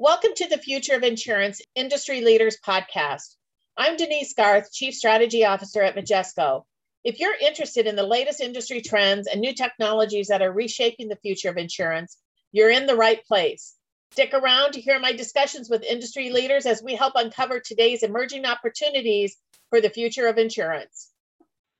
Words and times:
Welcome 0.00 0.30
to 0.36 0.48
the 0.48 0.58
Future 0.58 0.94
of 0.94 1.02
Insurance 1.02 1.60
Industry 1.74 2.20
Leaders 2.20 2.56
podcast. 2.64 3.34
I'm 3.76 3.96
Denise 3.96 4.32
Garth, 4.32 4.72
Chief 4.72 4.94
Strategy 4.94 5.44
Officer 5.44 5.82
at 5.82 5.96
Majesco. 5.96 6.62
If 7.02 7.18
you're 7.18 7.34
interested 7.34 7.88
in 7.88 7.96
the 7.96 8.06
latest 8.06 8.40
industry 8.40 8.80
trends 8.80 9.26
and 9.26 9.40
new 9.40 9.52
technologies 9.52 10.28
that 10.28 10.40
are 10.40 10.52
reshaping 10.52 11.08
the 11.08 11.16
future 11.16 11.48
of 11.48 11.56
insurance, 11.56 12.16
you're 12.52 12.70
in 12.70 12.86
the 12.86 12.94
right 12.94 13.18
place. 13.26 13.74
Stick 14.12 14.34
around 14.34 14.74
to 14.74 14.80
hear 14.80 15.00
my 15.00 15.10
discussions 15.10 15.68
with 15.68 15.82
industry 15.82 16.30
leaders 16.30 16.64
as 16.64 16.80
we 16.80 16.94
help 16.94 17.14
uncover 17.16 17.58
today's 17.58 18.04
emerging 18.04 18.46
opportunities 18.46 19.36
for 19.70 19.80
the 19.80 19.90
future 19.90 20.28
of 20.28 20.38
insurance. 20.38 21.10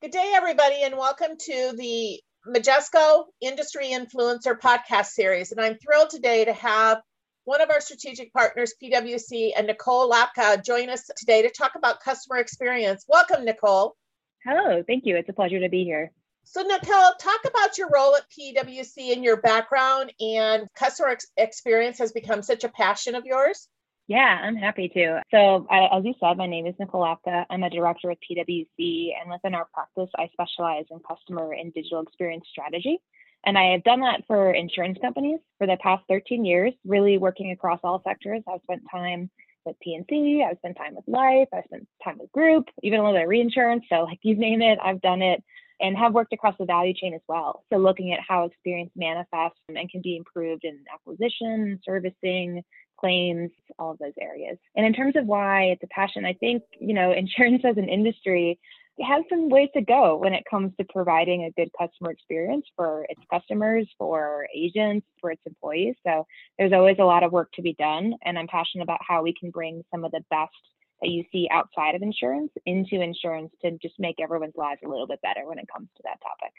Good 0.02 0.10
day, 0.10 0.32
everybody, 0.34 0.82
and 0.82 0.96
welcome 0.96 1.36
to 1.38 1.72
the 1.76 2.20
Majesco 2.48 3.26
Industry 3.40 3.90
Influencer 3.90 4.58
podcast 4.58 5.10
series. 5.10 5.52
And 5.52 5.60
I'm 5.60 5.78
thrilled 5.78 6.10
today 6.10 6.46
to 6.46 6.52
have 6.54 7.00
one 7.48 7.62
of 7.62 7.70
our 7.70 7.80
strategic 7.80 8.30
partners, 8.34 8.74
PwC, 8.80 9.52
and 9.56 9.66
Nicole 9.68 10.10
Lapka 10.10 10.62
join 10.62 10.90
us 10.90 11.08
today 11.16 11.40
to 11.40 11.48
talk 11.48 11.76
about 11.76 12.00
customer 12.00 12.36
experience. 12.36 13.06
Welcome, 13.08 13.46
Nicole. 13.46 13.96
Hello, 14.44 14.82
thank 14.86 15.06
you. 15.06 15.16
It's 15.16 15.30
a 15.30 15.32
pleasure 15.32 15.58
to 15.58 15.70
be 15.70 15.82
here. 15.82 16.12
So, 16.44 16.60
Nicole, 16.60 17.12
talk 17.18 17.40
about 17.46 17.78
your 17.78 17.88
role 17.88 18.14
at 18.16 18.24
PwC 18.28 19.14
and 19.14 19.24
your 19.24 19.38
background 19.38 20.12
and 20.20 20.68
customer 20.76 21.08
ex- 21.08 21.28
experience 21.38 21.98
has 22.00 22.12
become 22.12 22.42
such 22.42 22.64
a 22.64 22.68
passion 22.68 23.14
of 23.14 23.24
yours. 23.24 23.66
Yeah, 24.08 24.18
I'm 24.18 24.56
happy 24.56 24.90
to. 24.90 25.22
So, 25.30 25.66
I, 25.70 25.96
as 25.96 26.04
you 26.04 26.12
said, 26.20 26.36
my 26.36 26.46
name 26.46 26.66
is 26.66 26.74
Nicole 26.78 27.00
Lapka. 27.00 27.46
I'm 27.48 27.62
a 27.62 27.70
director 27.70 28.10
at 28.10 28.18
PwC, 28.30 29.12
and 29.18 29.30
within 29.30 29.54
our 29.54 29.66
practice, 29.72 30.10
I 30.18 30.28
specialize 30.34 30.84
in 30.90 30.98
customer 31.00 31.54
and 31.54 31.72
digital 31.72 32.02
experience 32.02 32.44
strategy. 32.50 32.98
And 33.46 33.56
I 33.56 33.72
have 33.72 33.84
done 33.84 34.00
that 34.00 34.24
for 34.26 34.52
insurance 34.52 34.98
companies 35.00 35.38
for 35.58 35.66
the 35.66 35.76
past 35.82 36.04
13 36.08 36.44
years, 36.44 36.74
really 36.84 37.18
working 37.18 37.50
across 37.50 37.80
all 37.84 38.02
sectors. 38.06 38.42
I've 38.52 38.62
spent 38.62 38.82
time 38.90 39.30
with 39.64 39.76
P&C, 39.80 40.44
I've 40.48 40.58
spent 40.58 40.76
time 40.76 40.94
with 40.94 41.04
life, 41.06 41.48
I've 41.52 41.64
spent 41.64 41.86
time 42.02 42.18
with 42.18 42.32
group, 42.32 42.66
even 42.82 43.00
a 43.00 43.02
little 43.02 43.16
bit 43.16 43.24
of 43.24 43.28
reinsurance. 43.28 43.84
So 43.88 44.04
like 44.04 44.18
you 44.22 44.36
name 44.36 44.62
it, 44.62 44.78
I've 44.82 45.00
done 45.00 45.22
it 45.22 45.42
and 45.80 45.96
have 45.96 46.12
worked 46.12 46.32
across 46.32 46.56
the 46.58 46.64
value 46.64 46.94
chain 46.94 47.14
as 47.14 47.20
well. 47.28 47.64
So 47.72 47.78
looking 47.78 48.12
at 48.12 48.20
how 48.26 48.44
experience 48.44 48.90
manifests 48.96 49.60
and 49.68 49.90
can 49.90 50.00
be 50.02 50.16
improved 50.16 50.64
in 50.64 50.80
acquisition, 50.92 51.78
servicing, 51.84 52.64
claims, 52.98 53.50
all 53.78 53.92
of 53.92 53.98
those 53.98 54.14
areas. 54.20 54.58
And 54.74 54.84
in 54.84 54.92
terms 54.92 55.14
of 55.16 55.26
why 55.26 55.64
it's 55.64 55.82
a 55.84 55.88
passion, 55.88 56.24
I 56.24 56.32
think, 56.34 56.62
you 56.80 56.94
know, 56.94 57.12
insurance 57.16 57.62
as 57.64 57.76
an 57.76 57.88
industry 57.88 58.58
has 59.02 59.24
some 59.30 59.48
ways 59.48 59.68
to 59.74 59.82
go 59.82 60.16
when 60.16 60.34
it 60.34 60.44
comes 60.50 60.72
to 60.78 60.86
providing 60.88 61.44
a 61.44 61.50
good 61.52 61.70
customer 61.78 62.10
experience 62.10 62.66
for 62.76 63.06
its 63.08 63.20
customers, 63.30 63.88
for 63.98 64.46
agents, 64.54 65.06
for 65.20 65.30
its 65.30 65.42
employees. 65.46 65.94
So 66.06 66.26
there's 66.58 66.72
always 66.72 66.96
a 66.98 67.04
lot 67.04 67.22
of 67.22 67.32
work 67.32 67.50
to 67.52 67.62
be 67.62 67.74
done. 67.74 68.14
And 68.24 68.38
I'm 68.38 68.48
passionate 68.48 68.84
about 68.84 69.00
how 69.06 69.22
we 69.22 69.34
can 69.38 69.50
bring 69.50 69.84
some 69.90 70.04
of 70.04 70.12
the 70.12 70.24
best 70.30 70.52
that 71.00 71.10
you 71.10 71.24
see 71.30 71.48
outside 71.52 71.94
of 71.94 72.02
insurance 72.02 72.50
into 72.66 73.00
insurance 73.00 73.52
to 73.62 73.72
just 73.80 73.94
make 73.98 74.16
everyone's 74.20 74.56
lives 74.56 74.80
a 74.84 74.88
little 74.88 75.06
bit 75.06 75.22
better 75.22 75.46
when 75.46 75.58
it 75.58 75.68
comes 75.72 75.88
to 75.96 76.02
that 76.04 76.20
topic. 76.20 76.52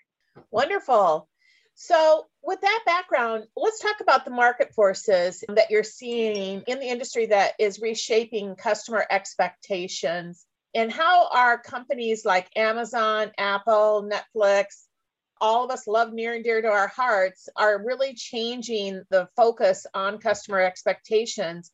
Wonderful. 0.51 1.27
So, 1.75 2.25
with 2.43 2.59
that 2.61 2.81
background, 2.85 3.45
let's 3.55 3.79
talk 3.79 4.01
about 4.01 4.25
the 4.25 4.31
market 4.31 4.73
forces 4.73 5.43
that 5.47 5.71
you're 5.71 5.83
seeing 5.83 6.63
in 6.67 6.79
the 6.79 6.87
industry 6.87 7.27
that 7.27 7.53
is 7.57 7.79
reshaping 7.79 8.55
customer 8.55 9.05
expectations 9.09 10.45
and 10.73 10.91
how 10.91 11.29
are 11.29 11.61
companies 11.61 12.25
like 12.25 12.49
Amazon, 12.55 13.31
Apple, 13.37 14.09
Netflix, 14.09 14.85
all 15.41 15.65
of 15.65 15.71
us 15.71 15.87
love 15.87 16.13
near 16.13 16.33
and 16.33 16.43
dear 16.43 16.61
to 16.61 16.67
our 16.67 16.87
hearts, 16.87 17.49
are 17.55 17.83
really 17.83 18.13
changing 18.13 19.01
the 19.09 19.27
focus 19.35 19.85
on 19.93 20.19
customer 20.19 20.59
expectations. 20.59 21.71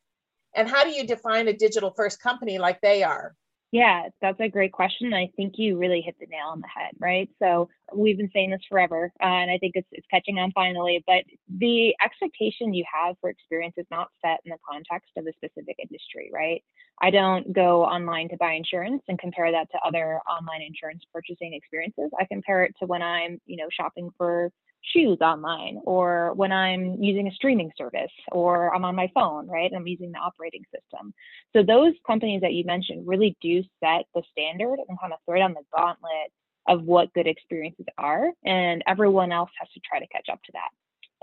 And 0.56 0.70
how 0.70 0.84
do 0.84 0.92
you 0.92 1.06
define 1.06 1.48
a 1.48 1.54
digital 1.54 1.92
first 1.92 2.22
company 2.22 2.58
like 2.58 2.80
they 2.82 3.04
are? 3.04 3.36
Yeah, 3.76 4.08
that's 4.22 4.40
a 4.40 4.48
great 4.48 4.72
question. 4.72 5.14
I 5.14 5.28
think 5.36 5.56
you 5.58 5.78
really 5.78 6.00
hit 6.00 6.16
the 6.18 6.28
nail 6.28 6.48
on 6.48 6.62
the 6.62 6.68
head, 6.68 6.94
right? 6.98 7.30
So 7.42 7.68
we've 7.94 8.18
been 8.18 8.30
saying 8.34 8.52
this 8.52 8.62
forever, 8.70 9.12
uh, 9.22 9.26
and 9.26 9.52
I 9.52 9.58
think 9.58 9.74
it's, 9.76 9.88
it's 9.92 10.08
catching 10.10 10.40
on 10.40 10.54
finally. 10.54 11.04
But 11.06 11.26
the 11.50 11.94
expectation 12.02 12.74
you 12.74 12.86
have 12.94 13.18
for 13.20 13.30
experience 13.30 13.74
is 13.78 13.86
not 13.92 14.08
set 14.24 14.40
in 14.46 14.52
the 14.52 14.58
context 14.70 15.12
of 15.18 15.26
a 15.28 15.34
specific 15.34 15.76
industry, 15.78 16.32
right? 16.34 16.64
I 17.02 17.10
don't 17.10 17.52
go 17.52 17.84
online 17.84 18.30
to 18.30 18.38
buy 18.38 18.54
insurance 18.54 19.04
and 19.10 19.20
compare 19.20 19.52
that 19.52 19.70
to 19.72 19.78
other 19.86 20.22
online 20.30 20.62
insurance 20.62 21.04
purchasing 21.14 21.54
experiences. 21.54 22.12
I 22.18 22.26
compare 22.32 22.64
it 22.64 22.76
to 22.80 22.86
when 22.86 23.02
I'm, 23.02 23.42
you 23.46 23.58
know, 23.58 23.68
shopping 23.70 24.10
for 24.18 24.52
shoes 24.94 25.18
online 25.22 25.80
or 25.86 26.34
when 26.36 26.52
I'm 26.52 27.02
using 27.02 27.28
a 27.28 27.32
streaming 27.32 27.72
service 27.78 28.12
or 28.32 28.74
I'm 28.74 28.86
on 28.86 28.96
my 28.96 29.10
phone, 29.14 29.48
right? 29.48 29.72
I'm 29.76 29.88
using 29.88 30.12
the 30.12 30.20
operating 30.20 30.64
system. 30.74 31.14
So 31.54 31.64
those 31.64 31.94
companies 32.06 32.42
that 32.42 32.54
you 32.54 32.66
mentioned 32.66 33.08
really 33.08 33.38
do 33.42 33.64
set 33.84 34.06
the 34.14 34.24
standard 34.32 34.80
and 34.88 35.00
kind 35.00 35.14
of 35.14 35.20
throw 35.26 35.42
on 35.42 35.54
the 35.54 35.64
gauntlet 35.76 36.32
of 36.68 36.84
what 36.84 37.14
good 37.14 37.28
experiences 37.28 37.86
are. 37.98 38.32
And 38.44 38.84
everyone 38.88 39.32
else 39.32 39.52
has 39.60 39.70
to 39.74 39.80
try 39.88 40.00
to 40.00 40.08
catch 40.08 40.28
up 40.32 40.42
to 40.44 40.52
that. 40.54 40.70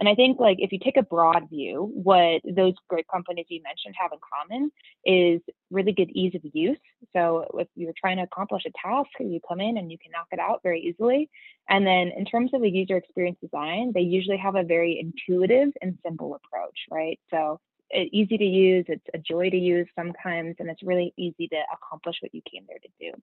And 0.03 0.09
I 0.09 0.17
think 0.17 0.41
like 0.41 0.57
if 0.59 0.73
you 0.73 0.81
take 0.81 0.97
a 0.97 1.03
broad 1.05 1.49
view, 1.49 1.89
what 1.95 2.43
those 2.45 2.75
great 2.89 3.07
companies 3.07 3.47
you 3.49 3.63
mentioned 3.63 3.95
have 3.97 4.11
in 4.11 4.19
common 4.19 4.73
is 5.07 5.41
really 5.71 5.93
good 5.93 6.11
ease 6.11 6.35
of 6.35 6.41
use. 6.53 6.77
So 7.13 7.47
if 7.55 7.69
you're 7.77 7.93
trying 7.97 8.17
to 8.17 8.25
accomplish 8.25 8.65
a 8.67 8.73
task, 8.85 9.11
you 9.21 9.39
come 9.49 9.61
in 9.61 9.79
and 9.79 9.93
you 9.93 9.99
can 9.99 10.11
knock 10.11 10.27
it 10.33 10.41
out 10.41 10.59
very 10.65 10.81
easily. 10.81 11.31
And 11.69 11.87
then 11.87 12.11
in 12.17 12.25
terms 12.25 12.51
of 12.53 12.63
the 12.63 12.69
user 12.69 12.97
experience 12.97 13.39
design, 13.41 13.93
they 13.95 14.01
usually 14.01 14.39
have 14.39 14.57
a 14.57 14.65
very 14.65 14.99
intuitive 14.99 15.69
and 15.81 15.97
simple 16.05 16.35
approach, 16.35 16.81
right? 16.91 17.21
So 17.31 17.61
it's 17.91 18.11
easy 18.13 18.39
to 18.39 18.45
use, 18.45 18.85
it's 18.89 19.07
a 19.15 19.19
joy 19.19 19.51
to 19.51 19.57
use 19.57 19.87
sometimes, 19.95 20.57
and 20.59 20.69
it's 20.69 20.83
really 20.83 21.15
easy 21.17 21.47
to 21.47 21.63
accomplish 21.73 22.17
what 22.23 22.35
you 22.35 22.43
came 22.53 22.65
there 22.67 22.81
to 22.81 22.89
do. 22.99 23.23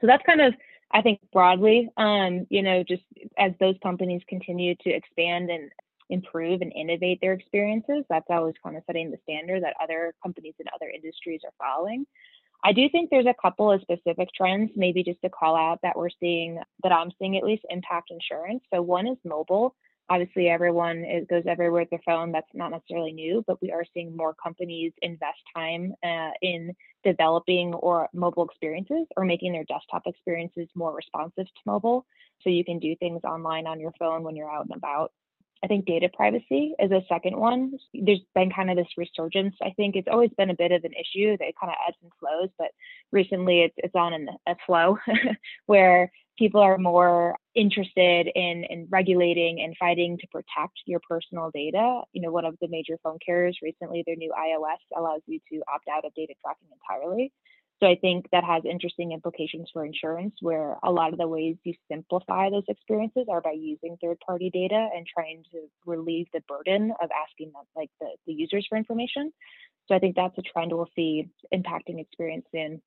So 0.00 0.06
that's 0.06 0.24
kind 0.24 0.40
of, 0.40 0.54
I 0.90 1.02
think, 1.02 1.20
broadly, 1.34 1.90
um, 1.98 2.46
you 2.48 2.62
know, 2.62 2.82
just 2.82 3.02
as 3.36 3.52
those 3.60 3.74
companies 3.82 4.22
continue 4.26 4.74
to 4.76 4.88
expand 4.88 5.50
and 5.50 5.70
improve 6.10 6.60
and 6.60 6.72
innovate 6.72 7.20
their 7.20 7.32
experiences. 7.32 8.04
That's 8.08 8.26
always 8.30 8.54
kind 8.62 8.76
of 8.76 8.82
setting 8.86 9.10
the 9.10 9.18
standard 9.22 9.62
that 9.62 9.74
other 9.82 10.14
companies 10.22 10.54
and 10.58 10.68
other 10.74 10.90
industries 10.90 11.40
are 11.44 11.52
following. 11.58 12.06
I 12.64 12.72
do 12.72 12.88
think 12.88 13.10
there's 13.10 13.26
a 13.26 13.40
couple 13.40 13.70
of 13.70 13.80
specific 13.82 14.28
trends, 14.34 14.72
maybe 14.74 15.04
just 15.04 15.22
to 15.22 15.30
call 15.30 15.54
out 15.54 15.78
that 15.82 15.96
we're 15.96 16.10
seeing, 16.18 16.58
that 16.82 16.92
I'm 16.92 17.12
seeing 17.18 17.36
at 17.36 17.44
least 17.44 17.64
impact 17.70 18.10
insurance. 18.10 18.62
So 18.72 18.82
one 18.82 19.06
is 19.06 19.16
mobile. 19.24 19.76
Obviously, 20.10 20.48
everyone 20.48 21.04
is, 21.04 21.26
goes 21.28 21.44
everywhere 21.46 21.82
with 21.82 21.90
their 21.90 22.00
phone. 22.04 22.32
That's 22.32 22.48
not 22.54 22.70
necessarily 22.70 23.12
new, 23.12 23.44
but 23.46 23.60
we 23.60 23.70
are 23.70 23.84
seeing 23.92 24.16
more 24.16 24.34
companies 24.42 24.92
invest 25.02 25.38
time 25.54 25.94
uh, 26.02 26.30
in 26.40 26.74
developing 27.04 27.74
or 27.74 28.08
mobile 28.12 28.44
experiences 28.44 29.06
or 29.16 29.24
making 29.24 29.52
their 29.52 29.64
desktop 29.64 30.02
experiences 30.06 30.66
more 30.74 30.94
responsive 30.94 31.44
to 31.46 31.60
mobile. 31.66 32.06
So 32.42 32.50
you 32.50 32.64
can 32.64 32.78
do 32.78 32.96
things 32.96 33.20
online 33.22 33.66
on 33.66 33.80
your 33.80 33.92
phone 33.98 34.24
when 34.24 34.34
you're 34.34 34.50
out 34.50 34.64
and 34.64 34.74
about. 34.74 35.12
I 35.62 35.66
think 35.66 35.86
data 35.86 36.08
privacy 36.14 36.74
is 36.78 36.90
a 36.92 37.02
second 37.08 37.36
one. 37.36 37.72
There's 37.92 38.22
been 38.34 38.50
kind 38.50 38.70
of 38.70 38.76
this 38.76 38.86
resurgence. 38.96 39.56
I 39.60 39.70
think 39.70 39.96
it's 39.96 40.08
always 40.10 40.30
been 40.38 40.50
a 40.50 40.56
bit 40.56 40.70
of 40.70 40.84
an 40.84 40.92
issue 40.92 41.36
that 41.36 41.54
kind 41.60 41.72
of 41.72 41.76
ebbs 41.86 41.96
and 42.02 42.12
flows, 42.20 42.48
but 42.58 42.68
recently 43.10 43.62
it's 43.62 43.74
it's 43.78 43.94
on 43.94 44.12
an, 44.12 44.28
a 44.46 44.54
flow 44.66 44.98
where 45.66 46.12
people 46.38 46.60
are 46.60 46.78
more 46.78 47.36
interested 47.56 48.28
in 48.34 48.64
in 48.70 48.86
regulating 48.90 49.60
and 49.60 49.76
fighting 49.78 50.16
to 50.18 50.26
protect 50.28 50.78
your 50.86 51.00
personal 51.08 51.50
data. 51.52 52.02
You 52.12 52.22
know, 52.22 52.30
one 52.30 52.44
of 52.44 52.56
the 52.60 52.68
major 52.68 52.96
phone 53.02 53.18
carriers 53.24 53.58
recently, 53.60 54.04
their 54.06 54.16
new 54.16 54.32
iOS 54.38 54.78
allows 54.96 55.22
you 55.26 55.40
to 55.52 55.60
opt 55.72 55.88
out 55.88 56.04
of 56.04 56.14
data 56.14 56.34
tracking 56.40 56.68
entirely. 56.72 57.32
So 57.80 57.86
I 57.86 57.94
think 57.94 58.26
that 58.32 58.42
has 58.42 58.64
interesting 58.64 59.12
implications 59.12 59.70
for 59.72 59.84
insurance, 59.84 60.34
where 60.40 60.78
a 60.82 60.90
lot 60.90 61.12
of 61.12 61.18
the 61.18 61.28
ways 61.28 61.56
you 61.62 61.74
simplify 61.90 62.50
those 62.50 62.64
experiences 62.68 63.26
are 63.30 63.40
by 63.40 63.52
using 63.52 63.96
third-party 64.02 64.50
data 64.50 64.88
and 64.94 65.06
trying 65.06 65.44
to 65.52 65.60
relieve 65.86 66.26
the 66.32 66.40
burden 66.48 66.92
of 67.00 67.08
asking 67.10 67.52
them, 67.52 67.62
like 67.76 67.90
the, 68.00 68.08
the 68.26 68.32
users 68.32 68.66
for 68.68 68.76
information. 68.76 69.32
So 69.86 69.94
I 69.94 70.00
think 70.00 70.16
that's 70.16 70.36
a 70.38 70.42
trend 70.42 70.72
we'll 70.72 70.90
see 70.96 71.28
impacting 71.54 72.00
experience 72.00 72.46
soon. 72.52 72.82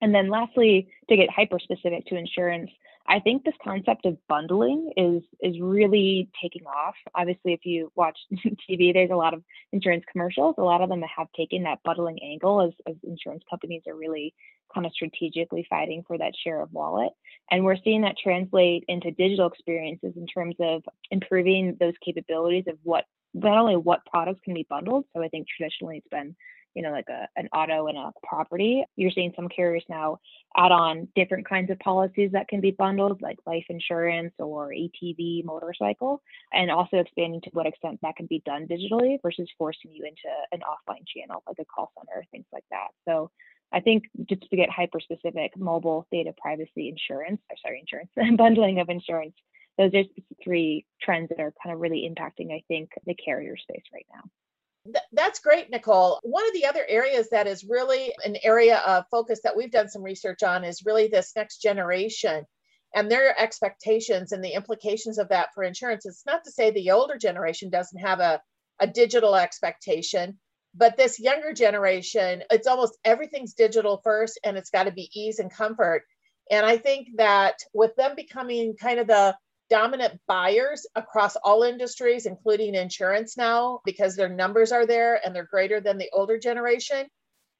And 0.00 0.14
then 0.14 0.28
lastly, 0.28 0.88
to 1.08 1.16
get 1.16 1.30
hyper 1.30 1.58
specific 1.58 2.06
to 2.06 2.16
insurance, 2.16 2.70
I 3.06 3.20
think 3.20 3.44
this 3.44 3.54
concept 3.62 4.06
of 4.06 4.16
bundling 4.28 4.92
is 4.96 5.22
is 5.40 5.60
really 5.60 6.28
taking 6.40 6.66
off. 6.66 6.94
Obviously, 7.14 7.52
if 7.52 7.60
you 7.64 7.92
watch 7.96 8.18
TV, 8.32 8.94
there's 8.94 9.10
a 9.10 9.16
lot 9.16 9.34
of 9.34 9.42
insurance 9.72 10.04
commercials. 10.10 10.54
A 10.56 10.62
lot 10.62 10.80
of 10.80 10.88
them 10.88 11.02
have 11.02 11.28
taken 11.36 11.64
that 11.64 11.80
bundling 11.84 12.18
angle 12.22 12.62
as, 12.62 12.72
as 12.88 12.96
insurance 13.02 13.42
companies 13.48 13.82
are 13.86 13.94
really 13.94 14.34
kind 14.72 14.86
of 14.86 14.92
strategically 14.92 15.66
fighting 15.68 16.02
for 16.06 16.16
that 16.16 16.32
share 16.42 16.62
of 16.62 16.72
wallet. 16.72 17.12
And 17.50 17.64
we're 17.64 17.76
seeing 17.84 18.02
that 18.02 18.16
translate 18.22 18.84
into 18.88 19.10
digital 19.10 19.48
experiences 19.48 20.14
in 20.16 20.26
terms 20.26 20.56
of 20.58 20.82
improving 21.10 21.76
those 21.78 21.94
capabilities 22.02 22.64
of 22.68 22.78
what 22.82 23.04
not 23.34 23.58
only 23.58 23.76
what 23.76 24.06
products 24.06 24.40
can 24.44 24.54
be 24.54 24.66
bundled. 24.68 25.04
So 25.12 25.22
I 25.22 25.28
think 25.28 25.46
traditionally 25.48 25.98
it's 25.98 26.08
been 26.08 26.34
you 26.74 26.82
know, 26.82 26.90
like 26.90 27.08
a, 27.08 27.28
an 27.36 27.48
auto 27.54 27.86
and 27.86 27.96
a 27.96 28.12
property. 28.26 28.84
You're 28.96 29.10
seeing 29.10 29.32
some 29.36 29.48
carriers 29.48 29.84
now 29.88 30.18
add 30.56 30.72
on 30.72 31.08
different 31.14 31.48
kinds 31.48 31.70
of 31.70 31.78
policies 31.78 32.30
that 32.32 32.48
can 32.48 32.60
be 32.60 32.72
bundled, 32.72 33.22
like 33.22 33.38
life 33.46 33.64
insurance 33.68 34.34
or 34.38 34.70
ATV 34.70 35.44
motorcycle, 35.44 36.22
and 36.52 36.70
also 36.70 36.98
expanding 36.98 37.40
to 37.42 37.50
what 37.52 37.66
extent 37.66 37.98
that 38.02 38.16
can 38.16 38.26
be 38.26 38.42
done 38.44 38.66
digitally 38.66 39.18
versus 39.22 39.48
forcing 39.58 39.92
you 39.92 40.04
into 40.04 40.28
an 40.52 40.60
offline 40.60 41.04
channel, 41.06 41.42
like 41.46 41.58
a 41.60 41.64
call 41.64 41.92
center, 41.98 42.24
things 42.30 42.46
like 42.52 42.64
that. 42.70 42.88
So 43.06 43.30
I 43.72 43.80
think 43.80 44.04
just 44.28 44.42
to 44.42 44.56
get 44.56 44.70
hyper 44.70 45.00
specific, 45.00 45.56
mobile 45.56 46.06
data 46.12 46.32
privacy 46.40 46.88
insurance, 46.88 47.40
or 47.50 47.56
sorry, 47.62 47.80
insurance, 47.80 48.10
bundling 48.38 48.80
of 48.80 48.88
insurance, 48.88 49.34
those 49.76 49.92
are 49.94 50.04
three 50.42 50.86
trends 51.02 51.28
that 51.30 51.40
are 51.40 51.52
kind 51.62 51.74
of 51.74 51.80
really 51.80 52.08
impacting, 52.08 52.52
I 52.52 52.62
think, 52.68 52.90
the 53.06 53.14
carrier 53.14 53.56
space 53.56 53.82
right 53.92 54.06
now. 54.14 54.22
That's 55.12 55.38
great, 55.38 55.70
Nicole. 55.70 56.20
One 56.22 56.46
of 56.46 56.52
the 56.52 56.66
other 56.66 56.84
areas 56.86 57.30
that 57.30 57.46
is 57.46 57.64
really 57.64 58.12
an 58.24 58.36
area 58.42 58.78
of 58.78 59.04
focus 59.10 59.40
that 59.42 59.56
we've 59.56 59.70
done 59.70 59.88
some 59.88 60.02
research 60.02 60.42
on 60.42 60.62
is 60.64 60.84
really 60.84 61.08
this 61.08 61.32
next 61.34 61.58
generation 61.58 62.44
and 62.94 63.10
their 63.10 63.38
expectations 63.38 64.32
and 64.32 64.44
the 64.44 64.52
implications 64.52 65.18
of 65.18 65.28
that 65.30 65.48
for 65.54 65.64
insurance. 65.64 66.04
It's 66.04 66.26
not 66.26 66.44
to 66.44 66.52
say 66.52 66.70
the 66.70 66.90
older 66.90 67.16
generation 67.16 67.70
doesn't 67.70 67.98
have 67.98 68.20
a, 68.20 68.42
a 68.78 68.86
digital 68.86 69.34
expectation, 69.34 70.38
but 70.74 70.96
this 70.96 71.18
younger 71.18 71.54
generation, 71.54 72.42
it's 72.50 72.66
almost 72.66 72.98
everything's 73.04 73.54
digital 73.54 74.00
first 74.04 74.38
and 74.44 74.56
it's 74.56 74.70
got 74.70 74.84
to 74.84 74.92
be 74.92 75.10
ease 75.14 75.38
and 75.38 75.50
comfort. 75.50 76.02
And 76.50 76.66
I 76.66 76.76
think 76.76 77.08
that 77.16 77.54
with 77.72 77.96
them 77.96 78.12
becoming 78.16 78.76
kind 78.78 79.00
of 79.00 79.06
the 79.06 79.34
dominant 79.74 80.20
buyers 80.28 80.86
across 80.94 81.34
all 81.34 81.64
industries, 81.64 82.26
including 82.26 82.76
insurance 82.76 83.36
now, 83.36 83.80
because 83.84 84.14
their 84.14 84.28
numbers 84.28 84.70
are 84.70 84.86
there 84.86 85.20
and 85.24 85.34
they're 85.34 85.48
greater 85.50 85.80
than 85.80 85.98
the 85.98 86.08
older 86.12 86.38
generation. 86.38 87.08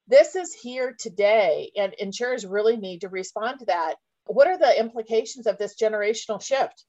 This 0.07 0.37
is 0.37 0.53
here 0.53 0.95
today, 0.97 1.71
and 1.75 1.93
insurers 1.95 2.45
really 2.45 2.77
need 2.77 3.01
to 3.01 3.09
respond 3.09 3.59
to 3.59 3.65
that. 3.65 3.95
What 4.27 4.47
are 4.47 4.57
the 4.57 4.79
implications 4.79 5.45
of 5.45 5.57
this 5.57 5.75
generational 5.75 6.41
shift? 6.41 6.85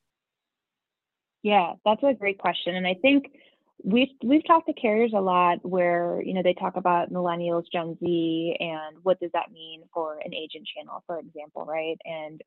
Yeah, 1.43 1.73
that's 1.85 2.05
a 2.05 2.15
great 2.15 2.39
question. 2.39 2.77
And 2.77 2.87
I 2.87 2.95
think 2.95 3.25
we've 3.85 4.09
we've 4.25 4.47
talked 4.47 4.67
to 4.67 4.73
carriers 4.73 5.13
a 5.15 5.21
lot 5.21 5.59
where 5.63 6.23
you 6.25 6.33
know 6.33 6.43
they 6.43 6.55
talk 6.55 6.77
about 6.77 7.13
millennials 7.13 7.65
gen 7.71 7.97
z 8.01 8.57
and 8.59 8.97
what 9.03 9.21
does 9.21 9.31
that 9.33 9.53
mean 9.53 9.83
for 9.93 10.19
an 10.25 10.33
agent 10.35 10.67
channel 10.75 11.03
for 11.07 11.19
example 11.19 11.65
right? 11.65 11.99
And 12.05 12.41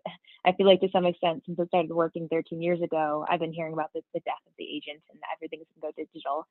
i 0.45 0.51
feel 0.53 0.65
like 0.65 0.81
to 0.81 0.89
some 0.91 1.05
extent 1.05 1.43
since 1.45 1.59
i 1.59 1.65
started 1.65 1.91
working 1.91 2.27
13 2.29 2.61
years 2.61 2.81
ago 2.81 3.25
i've 3.29 3.39
been 3.39 3.53
hearing 3.53 3.73
about 3.73 3.93
the, 3.93 4.01
the 4.13 4.19
death 4.21 4.41
of 4.47 4.53
the 4.57 4.65
agent 4.65 5.01
and 5.11 5.19
everything's 5.35 5.65
going 5.81 5.93
to 5.93 6.01
go 6.01 6.03
digital. 6.03 6.47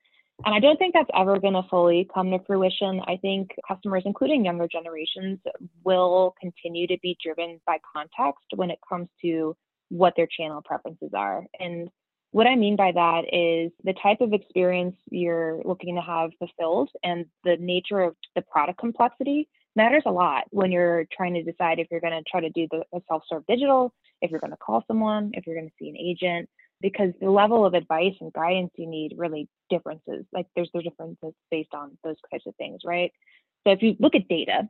And 0.46 0.54
i 0.54 0.60
don't 0.60 0.78
think 0.78 0.94
that's 0.94 1.10
ever 1.14 1.38
going 1.40 1.54
to 1.54 1.64
fully 1.68 2.08
come 2.12 2.30
to 2.30 2.38
fruition. 2.46 3.00
I 3.06 3.16
think 3.16 3.50
customers 3.66 4.04
including 4.06 4.44
younger 4.44 4.68
generations 4.68 5.40
will 5.84 6.34
continue 6.40 6.86
to 6.86 6.98
be 7.02 7.16
driven 7.22 7.60
by 7.66 7.78
context 7.92 8.46
when 8.54 8.70
it 8.70 8.78
comes 8.88 9.08
to 9.22 9.56
what 9.90 10.14
their 10.16 10.26
channel 10.26 10.62
preferences 10.62 11.10
are. 11.14 11.44
And 11.58 11.88
what 12.30 12.46
I 12.46 12.56
mean 12.56 12.76
by 12.76 12.92
that 12.92 13.22
is 13.32 13.72
the 13.84 13.94
type 14.02 14.20
of 14.20 14.32
experience 14.32 14.96
you're 15.10 15.60
looking 15.64 15.94
to 15.96 16.02
have 16.02 16.30
fulfilled 16.38 16.90
and 17.02 17.26
the 17.44 17.56
nature 17.58 18.00
of 18.00 18.16
the 18.34 18.42
product 18.42 18.78
complexity 18.78 19.48
matters 19.76 20.02
a 20.06 20.10
lot 20.10 20.44
when 20.50 20.70
you're 20.70 21.06
trying 21.16 21.34
to 21.34 21.42
decide 21.42 21.78
if 21.78 21.88
you're 21.90 22.00
going 22.00 22.12
to 22.12 22.30
try 22.30 22.40
to 22.40 22.50
do 22.50 22.66
the 22.70 22.82
self-serve 23.08 23.44
digital, 23.46 23.94
if 24.20 24.30
you're 24.30 24.40
going 24.40 24.50
to 24.50 24.56
call 24.56 24.84
someone, 24.86 25.30
if 25.34 25.46
you're 25.46 25.56
going 25.56 25.68
to 25.68 25.74
see 25.78 25.88
an 25.88 25.96
agent, 25.96 26.48
because 26.80 27.12
the 27.20 27.30
level 27.30 27.64
of 27.64 27.74
advice 27.74 28.14
and 28.20 28.32
guidance 28.32 28.70
you 28.76 28.86
need 28.86 29.14
really 29.16 29.48
differences. 29.70 30.24
Like 30.32 30.46
there's 30.54 30.68
there's 30.72 30.84
differences 30.84 31.32
based 31.50 31.74
on 31.74 31.96
those 32.04 32.16
types 32.30 32.44
of 32.46 32.54
things, 32.56 32.82
right? 32.84 33.12
So 33.66 33.72
if 33.72 33.82
you 33.82 33.96
look 33.98 34.14
at 34.14 34.28
data, 34.28 34.68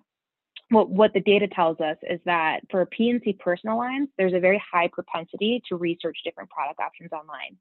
what, 0.70 0.90
what 0.90 1.12
the 1.14 1.20
data 1.20 1.48
tells 1.48 1.80
us 1.80 1.96
is 2.08 2.20
that 2.24 2.60
for 2.70 2.84
P&C 2.86 3.34
personal 3.34 3.78
lines, 3.78 4.08
there's 4.18 4.34
a 4.34 4.40
very 4.40 4.62
high 4.70 4.88
propensity 4.88 5.62
to 5.68 5.76
research 5.76 6.18
different 6.24 6.50
product 6.50 6.80
options 6.80 7.10
online. 7.12 7.56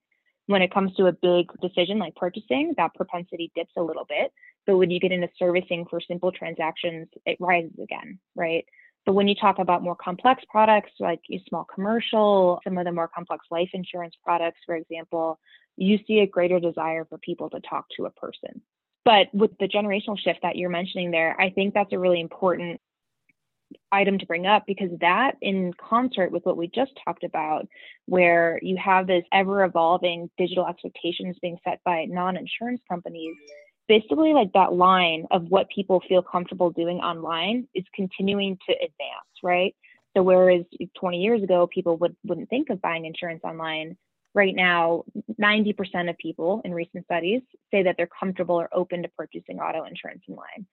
When 0.48 0.62
it 0.62 0.74
comes 0.74 0.94
to 0.95 1.07
a 1.07 1.12
big 1.12 1.50
decision 1.62 2.00
like 2.00 2.15
purchasing, 2.15 2.74
that 2.77 2.94
propensity 2.95 3.51
dips 3.56 3.74
a 3.77 3.81
little 3.81 4.06
bit. 4.07 4.31
But 4.65 4.77
when 4.77 4.92
you 4.92 5.00
get 5.00 5.12
into 5.12 5.30
servicing 5.38 5.86
for 5.89 6.01
simple 6.01 6.31
transactions, 6.31 7.07
it 7.25 7.38
rises 7.39 7.77
again, 7.81 8.19
right? 8.36 8.65
But 9.06 9.13
when 9.13 9.30
you 9.30 9.36
talk 9.36 9.59
about 9.59 9.83
more 9.83 9.95
complex 9.95 10.44
products 10.50 10.92
like 11.00 11.21
small 11.48 11.65
commercial, 11.74 12.59
some 12.65 12.77
of 12.77 12.83
the 12.83 12.92
more 12.92 13.07
complex 13.07 13.45
life 13.50 13.69
insurance 13.74 14.15
products, 14.21 14.59
for 14.65 14.75
example, 14.75 15.39
you 15.77 15.98
see 16.06 16.19
a 16.19 16.27
greater 16.27 16.59
desire 16.59 17.06
for 17.06 17.18
people 17.19 17.50
to 17.51 17.62
talk 17.62 17.86
to 17.95 18.06
a 18.06 18.12
person. 18.12 18.62
But 19.06 19.33
with 19.33 19.51
the 19.59 19.69
generational 19.69 20.19
shift 20.19 20.39
that 20.44 20.57
you're 20.57 20.69
mentioning 20.69 21.12
there, 21.12 21.39
I 21.39 21.51
think 21.51 21.74
that's 21.74 21.94
a 21.94 22.00
really 22.00 22.19
important 22.19 22.81
item 23.92 24.18
to 24.19 24.25
bring 24.25 24.46
up 24.46 24.64
because 24.66 24.90
that 25.02 25.36
in 25.42 25.74
concert 25.74 26.31
with 26.31 26.46
what 26.46 26.58
we 26.58 26.68
just 26.68 26.92
talked 27.04 27.24
about 27.24 27.68
where 28.06 28.60
you 28.62 28.78
have 28.78 29.08
this 29.08 29.24
ever 29.34 29.64
evolving 29.64 30.30
digital 30.38 30.66
expectations 30.66 31.36
being 31.42 31.58
set 31.64 31.80
by 31.84 32.06
non-insurance 32.06 32.81
companies 32.90 33.36
basically 33.88 34.34
like 34.34 34.52
that 34.54 34.74
line 34.74 35.25
of 35.31 35.44
what 35.50 35.69
people 35.69 36.02
feel 36.08 36.22
comfortable 36.22 36.69
doing 36.69 36.98
online 36.98 37.68
is 37.74 37.84
continuing 37.94 38.58
to 38.68 38.74
advance 38.75 39.31
right? 39.44 39.75
So 40.16 40.24
whereas 40.24 40.64
20 41.00 41.22
years 41.22 41.44
ago 41.44 41.68
people 41.68 41.98
would 41.98 42.16
wouldn't 42.24 42.50
think 42.50 42.69
of 42.69 42.81
buying 42.81 43.06
insurance 43.06 43.42
online 43.44 43.98
right 44.34 44.56
now 44.56 45.04
90% 45.42 46.10
of 46.10 46.18
people 46.18 46.62
in 46.64 46.74
recent 46.74 47.06
studies 47.06 47.42
say 47.72 47.84
that 47.84 47.96
they're 47.98 48.10
comfortable 48.19 48.56
or 48.56 48.69
open 48.72 49.02
to 49.04 49.10
purchasing 49.18 49.60
auto 49.60 49.84
insurance 49.84 50.22
online 50.30 50.66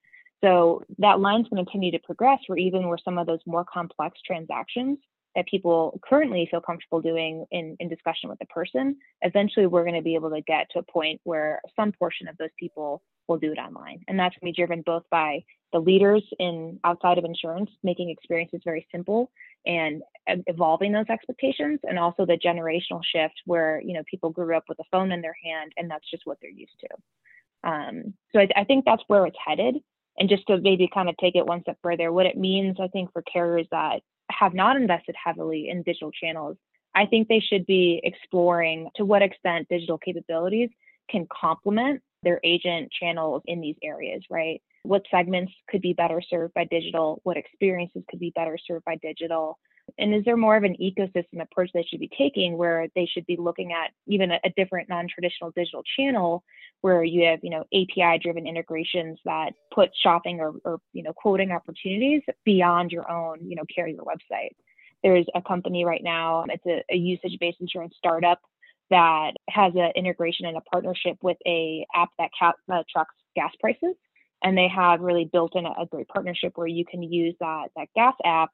so 0.45 0.83
that 0.99 1.19
line's 1.19 1.47
going 1.49 1.63
to 1.63 1.69
continue 1.69 1.91
to 1.91 1.99
progress 2.05 2.39
where 2.45 2.59
even 2.59 2.87
where 2.87 2.99
some 3.03 3.17
of 3.17 3.25
those 3.25 3.39
more 3.47 3.65
complex 3.65 4.19
transactions 4.25 4.99
that 5.35 5.47
people 5.47 5.99
currently 6.07 6.47
feel 6.49 6.61
comfortable 6.61 7.01
doing 7.01 7.45
in, 7.51 7.75
in 7.79 7.89
discussion 7.89 8.29
with 8.29 8.37
the 8.37 8.45
person, 8.45 8.95
eventually 9.21 9.65
we're 9.65 9.83
going 9.83 9.95
to 9.95 10.03
be 10.03 10.13
able 10.13 10.29
to 10.29 10.41
get 10.41 10.67
to 10.71 10.79
a 10.79 10.83
point 10.83 11.19
where 11.23 11.61
some 11.75 11.91
portion 11.91 12.27
of 12.27 12.37
those 12.37 12.51
people 12.59 13.01
will 13.27 13.39
do 13.39 13.51
it 13.51 13.57
online. 13.57 14.01
And 14.07 14.19
that's 14.19 14.35
going 14.35 14.53
to 14.53 14.55
be 14.55 14.63
driven 14.63 14.83
both 14.83 15.03
by 15.09 15.43
the 15.73 15.79
leaders 15.79 16.23
in 16.39 16.79
outside 16.83 17.17
of 17.17 17.25
insurance, 17.25 17.71
making 17.83 18.11
experiences 18.11 18.61
very 18.63 18.87
simple 18.91 19.31
and 19.65 20.03
evolving 20.27 20.91
those 20.91 21.07
expectations, 21.09 21.79
and 21.83 21.97
also 21.97 22.25
the 22.25 22.37
generational 22.37 23.01
shift 23.03 23.33
where 23.45 23.81
you 23.83 23.93
know 23.93 24.03
people 24.09 24.29
grew 24.29 24.55
up 24.55 24.65
with 24.69 24.79
a 24.79 24.83
phone 24.91 25.11
in 25.11 25.21
their 25.21 25.35
hand 25.43 25.73
and 25.75 25.89
that's 25.89 26.09
just 26.09 26.25
what 26.25 26.37
they're 26.39 26.51
used 26.51 26.79
to. 26.79 27.69
Um, 27.69 28.13
so 28.31 28.39
I, 28.39 28.47
I 28.55 28.63
think 28.63 28.85
that's 28.85 29.03
where 29.07 29.25
it's 29.25 29.37
headed. 29.43 29.77
And 30.17 30.29
just 30.29 30.47
to 30.47 30.57
maybe 30.59 30.89
kind 30.93 31.09
of 31.09 31.17
take 31.17 31.35
it 31.35 31.45
one 31.45 31.61
step 31.61 31.77
further, 31.83 32.11
what 32.11 32.25
it 32.25 32.37
means, 32.37 32.77
I 32.81 32.87
think, 32.87 33.11
for 33.11 33.21
carriers 33.21 33.67
that 33.71 34.01
have 34.31 34.53
not 34.53 34.77
invested 34.77 35.15
heavily 35.21 35.67
in 35.69 35.83
digital 35.83 36.11
channels, 36.11 36.57
I 36.95 37.05
think 37.05 37.27
they 37.27 37.41
should 37.41 37.65
be 37.65 37.99
exploring 38.03 38.89
to 38.95 39.05
what 39.05 39.21
extent 39.21 39.67
digital 39.69 39.97
capabilities 39.97 40.69
can 41.09 41.27
complement 41.29 42.01
their 42.23 42.39
agent 42.43 42.91
channels 42.97 43.43
in 43.45 43.61
these 43.61 43.75
areas, 43.83 44.23
right? 44.29 44.61
What 44.83 45.03
segments 45.11 45.51
could 45.69 45.81
be 45.81 45.93
better 45.93 46.21
served 46.27 46.53
by 46.53 46.65
digital? 46.65 47.19
What 47.23 47.37
experiences 47.37 48.03
could 48.09 48.19
be 48.19 48.31
better 48.35 48.57
served 48.65 48.85
by 48.85 48.95
digital? 48.95 49.59
And 49.97 50.13
is 50.13 50.25
there 50.25 50.37
more 50.37 50.57
of 50.57 50.63
an 50.63 50.75
ecosystem 50.81 51.41
approach 51.41 51.69
they 51.73 51.83
should 51.83 51.99
be 51.99 52.09
taking 52.17 52.57
where 52.57 52.87
they 52.95 53.05
should 53.05 53.25
be 53.25 53.37
looking 53.37 53.71
at 53.71 53.91
even 54.07 54.31
a, 54.31 54.39
a 54.43 54.49
different 54.57 54.89
non-traditional 54.89 55.51
digital 55.51 55.83
channel 55.97 56.43
where 56.81 57.03
you 57.03 57.25
have, 57.25 57.39
you 57.43 57.49
know, 57.49 57.63
API 57.73 58.19
driven 58.21 58.47
integrations 58.47 59.19
that 59.25 59.53
put 59.73 59.91
shopping 60.03 60.39
or, 60.39 60.53
or, 60.65 60.79
you 60.93 61.03
know, 61.03 61.13
quoting 61.13 61.51
opportunities 61.51 62.21
beyond 62.43 62.91
your 62.91 63.09
own, 63.09 63.39
you 63.47 63.55
know, 63.55 63.63
carrier 63.73 64.01
website. 64.01 64.55
There's 65.03 65.27
a 65.35 65.41
company 65.41 65.85
right 65.85 66.03
now, 66.03 66.45
it's 66.49 66.65
a, 66.65 66.83
a 66.91 66.97
usage-based 66.97 67.61
insurance 67.61 67.93
startup 67.97 68.41
that 68.89 69.31
has 69.49 69.73
an 69.75 69.91
integration 69.95 70.45
and 70.45 70.57
a 70.57 70.61
partnership 70.61 71.17
with 71.21 71.37
a 71.45 71.85
app 71.95 72.09
that 72.17 72.31
uh, 72.41 72.83
tracks 72.91 73.15
gas 73.35 73.51
prices 73.59 73.95
and 74.43 74.57
they 74.57 74.67
have 74.67 75.01
really 75.01 75.25
built 75.25 75.55
in 75.55 75.65
a, 75.65 75.71
a, 75.81 75.85
great 75.87 76.07
partnership 76.07 76.53
where 76.55 76.67
you 76.67 76.85
can 76.85 77.01
use 77.03 77.35
that 77.39 77.67
that 77.75 77.87
gas 77.95 78.13
app 78.23 78.51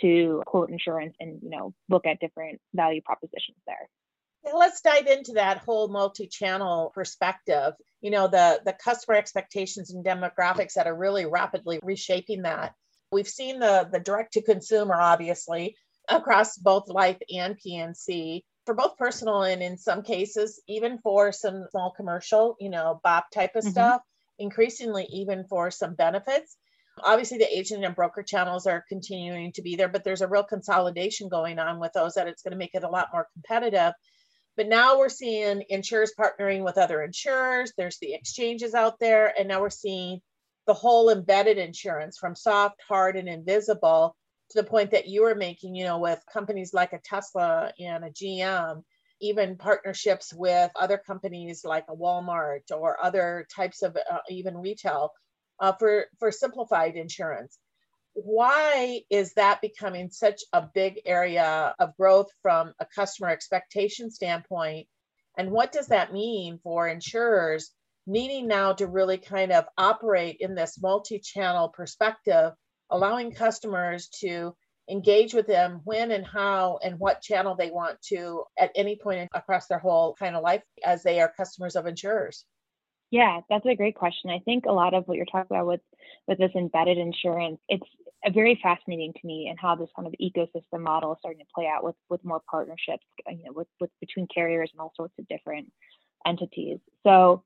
to 0.00 0.42
quote 0.46 0.70
insurance 0.70 1.14
and 1.20 1.40
you 1.42 1.50
know 1.50 1.74
look 1.88 2.06
at 2.06 2.20
different 2.20 2.60
value 2.74 3.00
propositions 3.02 3.58
there. 3.66 3.88
Let's 4.54 4.82
dive 4.82 5.06
into 5.06 5.32
that 5.32 5.58
whole 5.58 5.88
multi-channel 5.88 6.92
perspective. 6.94 7.74
You 8.00 8.10
know 8.10 8.28
the 8.28 8.60
the 8.64 8.74
customer 8.74 9.16
expectations 9.16 9.92
and 9.92 10.04
demographics 10.04 10.74
that 10.74 10.86
are 10.86 10.96
really 10.96 11.26
rapidly 11.26 11.80
reshaping 11.82 12.42
that. 12.42 12.74
We've 13.10 13.28
seen 13.28 13.60
the 13.60 13.88
the 13.90 14.00
direct 14.00 14.34
to 14.34 14.42
consumer 14.42 14.94
obviously 15.00 15.76
across 16.08 16.58
both 16.58 16.88
life 16.88 17.16
and 17.34 17.56
P&C 17.56 18.44
for 18.66 18.74
both 18.74 18.96
personal 18.96 19.42
and 19.42 19.62
in 19.62 19.76
some 19.78 20.02
cases 20.02 20.60
even 20.68 20.98
for 20.98 21.32
some 21.32 21.66
small 21.70 21.92
commercial 21.96 22.56
you 22.60 22.70
know 22.70 23.00
bop 23.02 23.30
type 23.30 23.56
of 23.56 23.62
mm-hmm. 23.62 23.72
stuff 23.72 24.02
increasingly 24.38 25.06
even 25.10 25.44
for 25.48 25.70
some 25.70 25.94
benefits 25.94 26.56
Obviously, 27.02 27.38
the 27.38 27.56
agent 27.56 27.84
and 27.84 27.94
broker 27.94 28.22
channels 28.22 28.66
are 28.66 28.84
continuing 28.88 29.52
to 29.52 29.62
be 29.62 29.76
there, 29.76 29.88
but 29.88 30.04
there's 30.04 30.22
a 30.22 30.28
real 30.28 30.44
consolidation 30.44 31.28
going 31.28 31.58
on 31.58 31.80
with 31.80 31.92
those 31.92 32.14
that 32.14 32.28
it's 32.28 32.42
going 32.42 32.52
to 32.52 32.58
make 32.58 32.74
it 32.74 32.84
a 32.84 32.88
lot 32.88 33.08
more 33.12 33.28
competitive. 33.32 33.92
But 34.56 34.68
now 34.68 34.98
we're 34.98 35.08
seeing 35.08 35.64
insurers 35.68 36.12
partnering 36.18 36.64
with 36.64 36.78
other 36.78 37.02
insurers. 37.02 37.72
There's 37.76 37.98
the 37.98 38.14
exchanges 38.14 38.74
out 38.74 39.00
there, 39.00 39.34
and 39.38 39.48
now 39.48 39.60
we're 39.60 39.70
seeing 39.70 40.20
the 40.66 40.74
whole 40.74 41.10
embedded 41.10 41.58
insurance 41.58 42.16
from 42.18 42.36
soft, 42.36 42.80
hard, 42.88 43.16
and 43.16 43.28
invisible 43.28 44.16
to 44.50 44.62
the 44.62 44.68
point 44.68 44.92
that 44.92 45.08
you 45.08 45.22
were 45.22 45.34
making, 45.34 45.74
you 45.74 45.84
know, 45.84 45.98
with 45.98 46.22
companies 46.32 46.72
like 46.72 46.92
a 46.92 47.00
Tesla 47.00 47.72
and 47.78 48.04
a 48.04 48.10
GM, 48.10 48.82
even 49.20 49.56
partnerships 49.56 50.32
with 50.32 50.70
other 50.76 50.98
companies 50.98 51.64
like 51.64 51.86
a 51.88 51.96
Walmart 51.96 52.70
or 52.70 53.02
other 53.02 53.46
types 53.54 53.82
of 53.82 53.96
uh, 53.96 54.18
even 54.30 54.56
retail 54.56 55.10
uh, 55.60 55.72
for, 55.72 56.06
for 56.18 56.30
simplified 56.30 56.96
insurance. 56.96 57.58
Why 58.14 59.02
is 59.10 59.34
that 59.34 59.60
becoming 59.60 60.10
such 60.10 60.42
a 60.52 60.68
big 60.72 61.00
area 61.04 61.74
of 61.78 61.96
growth 61.96 62.28
from 62.42 62.72
a 62.78 62.86
customer 62.86 63.28
expectation 63.28 64.10
standpoint? 64.10 64.86
And 65.36 65.50
what 65.50 65.72
does 65.72 65.88
that 65.88 66.12
mean 66.12 66.60
for 66.62 66.86
insurers 66.86 67.72
needing 68.06 68.46
now 68.46 68.72
to 68.74 68.86
really 68.86 69.18
kind 69.18 69.52
of 69.52 69.64
operate 69.76 70.36
in 70.40 70.54
this 70.54 70.80
multi 70.80 71.18
channel 71.18 71.68
perspective, 71.68 72.52
allowing 72.90 73.32
customers 73.32 74.08
to 74.20 74.54
engage 74.88 75.32
with 75.32 75.46
them 75.46 75.80
when 75.84 76.10
and 76.10 76.26
how 76.26 76.78
and 76.84 76.98
what 76.98 77.22
channel 77.22 77.56
they 77.56 77.70
want 77.70 78.00
to 78.02 78.44
at 78.58 78.70
any 78.74 78.96
point 78.96 79.28
across 79.34 79.66
their 79.66 79.78
whole 79.78 80.14
kind 80.18 80.36
of 80.36 80.42
life 80.42 80.62
as 80.84 81.02
they 81.02 81.20
are 81.20 81.32
customers 81.36 81.74
of 81.74 81.86
insurers? 81.86 82.44
Yeah, 83.10 83.40
that's 83.48 83.66
a 83.66 83.74
great 83.76 83.94
question. 83.94 84.30
I 84.30 84.40
think 84.40 84.64
a 84.66 84.72
lot 84.72 84.94
of 84.94 85.04
what 85.06 85.16
you're 85.16 85.26
talking 85.26 85.56
about 85.56 85.66
with 85.66 85.80
with 86.26 86.38
this 86.38 86.50
embedded 86.56 86.98
insurance, 86.98 87.60
it's 87.68 87.86
very 88.32 88.58
fascinating 88.62 89.12
to 89.12 89.26
me 89.26 89.48
and 89.48 89.58
how 89.60 89.76
this 89.76 89.90
kind 89.94 90.08
of 90.08 90.14
ecosystem 90.20 90.80
model 90.80 91.12
is 91.12 91.18
starting 91.20 91.40
to 91.40 91.46
play 91.54 91.66
out 91.66 91.84
with 91.84 91.94
with 92.08 92.24
more 92.24 92.40
partnerships, 92.50 93.04
uh, 93.28 93.32
you 93.32 93.44
know, 93.44 93.52
with, 93.52 93.68
with 93.80 93.90
between 94.00 94.26
carriers 94.34 94.70
and 94.72 94.80
all 94.80 94.92
sorts 94.96 95.14
of 95.18 95.28
different 95.28 95.70
entities. 96.26 96.78
So 97.04 97.44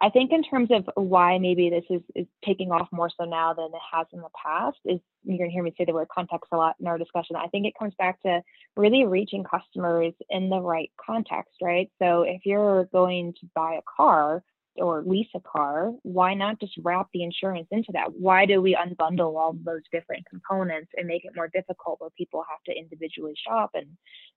I 0.00 0.08
think 0.08 0.32
in 0.32 0.42
terms 0.42 0.70
of 0.70 0.88
why 0.94 1.38
maybe 1.38 1.68
this 1.68 1.84
is, 1.90 2.00
is 2.14 2.26
taking 2.44 2.72
off 2.72 2.88
more 2.90 3.10
so 3.10 3.24
now 3.26 3.52
than 3.52 3.66
it 3.66 3.80
has 3.92 4.06
in 4.14 4.20
the 4.20 4.30
past 4.42 4.78
is 4.86 4.98
you're 5.24 5.46
to 5.46 5.52
hear 5.52 5.62
me 5.62 5.74
say 5.76 5.84
the 5.84 5.92
word 5.92 6.08
context 6.08 6.48
a 6.52 6.56
lot 6.56 6.76
in 6.80 6.86
our 6.86 6.96
discussion. 6.96 7.36
I 7.36 7.48
think 7.48 7.66
it 7.66 7.74
comes 7.78 7.92
back 7.98 8.22
to 8.22 8.42
really 8.76 9.04
reaching 9.04 9.44
customers 9.44 10.14
in 10.30 10.48
the 10.48 10.60
right 10.60 10.90
context, 11.04 11.56
right? 11.60 11.90
So 12.00 12.22
if 12.22 12.42
you're 12.46 12.84
going 12.86 13.34
to 13.40 13.48
buy 13.54 13.74
a 13.74 13.82
car 13.96 14.42
or 14.76 15.02
lease 15.04 15.28
a 15.34 15.40
car, 15.40 15.90
why 16.02 16.34
not 16.34 16.60
just 16.60 16.72
wrap 16.82 17.08
the 17.12 17.22
insurance 17.22 17.66
into 17.70 17.92
that? 17.92 18.12
Why 18.12 18.46
do 18.46 18.62
we 18.62 18.76
unbundle 18.76 19.36
all 19.36 19.56
those 19.64 19.82
different 19.92 20.26
components 20.26 20.90
and 20.96 21.06
make 21.06 21.24
it 21.24 21.32
more 21.34 21.48
difficult 21.48 22.00
where 22.00 22.10
people 22.10 22.44
have 22.48 22.62
to 22.66 22.78
individually 22.78 23.34
shop 23.46 23.70
and, 23.74 23.86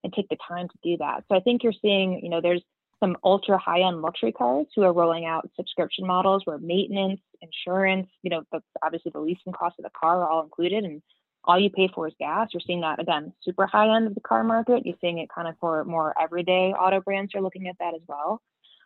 and 0.04 0.14
take 0.14 0.30
the 0.30 0.38
time 0.48 0.68
to 0.68 0.78
do 0.84 0.98
that? 0.98 1.24
So 1.30 1.36
I 1.38 1.40
think 1.40 1.64
you're 1.64 1.74
seeing, 1.82 2.20
you 2.24 2.30
know, 2.30 2.42
there's 2.42 2.64
some 3.00 3.18
ultra 3.24 3.58
high 3.58 3.82
end 3.82 4.02
luxury 4.02 4.32
cars 4.32 4.68
who 4.76 4.84
are 4.84 4.94
rolling 4.94 5.26
out 5.26 5.50
subscription 5.56 6.08
models 6.08 6.44
where 6.46 6.58
maintenance, 6.58 7.20
insurance, 7.42 8.08
you 8.22 8.30
know, 8.30 8.44
obviously 8.82 9.12
the 9.14 9.20
leasing 9.20 9.54
cost 9.54 9.76
of 9.78 9.84
the 9.84 9.92
car 10.00 10.22
are 10.24 10.30
all 10.30 10.44
included 10.44 10.84
and 10.86 11.02
all 11.46 11.60
you 11.60 11.70
pay 11.70 11.90
for 11.94 12.08
is 12.08 12.14
gas. 12.20 12.50
You're 12.54 12.62
seeing 12.66 12.82
that 12.82 13.02
again, 13.02 13.34
super 13.44 13.68
high 13.68 13.94
end 13.94 14.08
of 14.08 14.16
the 14.16 14.22
car 14.22 14.44
market. 14.44 14.86
You're 14.86 14.96
seeing 15.02 15.18
it 15.18 15.30
kind 15.34 15.48
of 15.48 15.56
for 15.60 15.84
more 15.84 16.14
everyday 16.22 16.74
auto 16.74 17.02
brands 17.02 17.36
are 17.36 17.42
looking 17.42 17.68
at 17.68 17.78
that 17.80 17.94
as 17.94 18.02
well. 18.08 18.42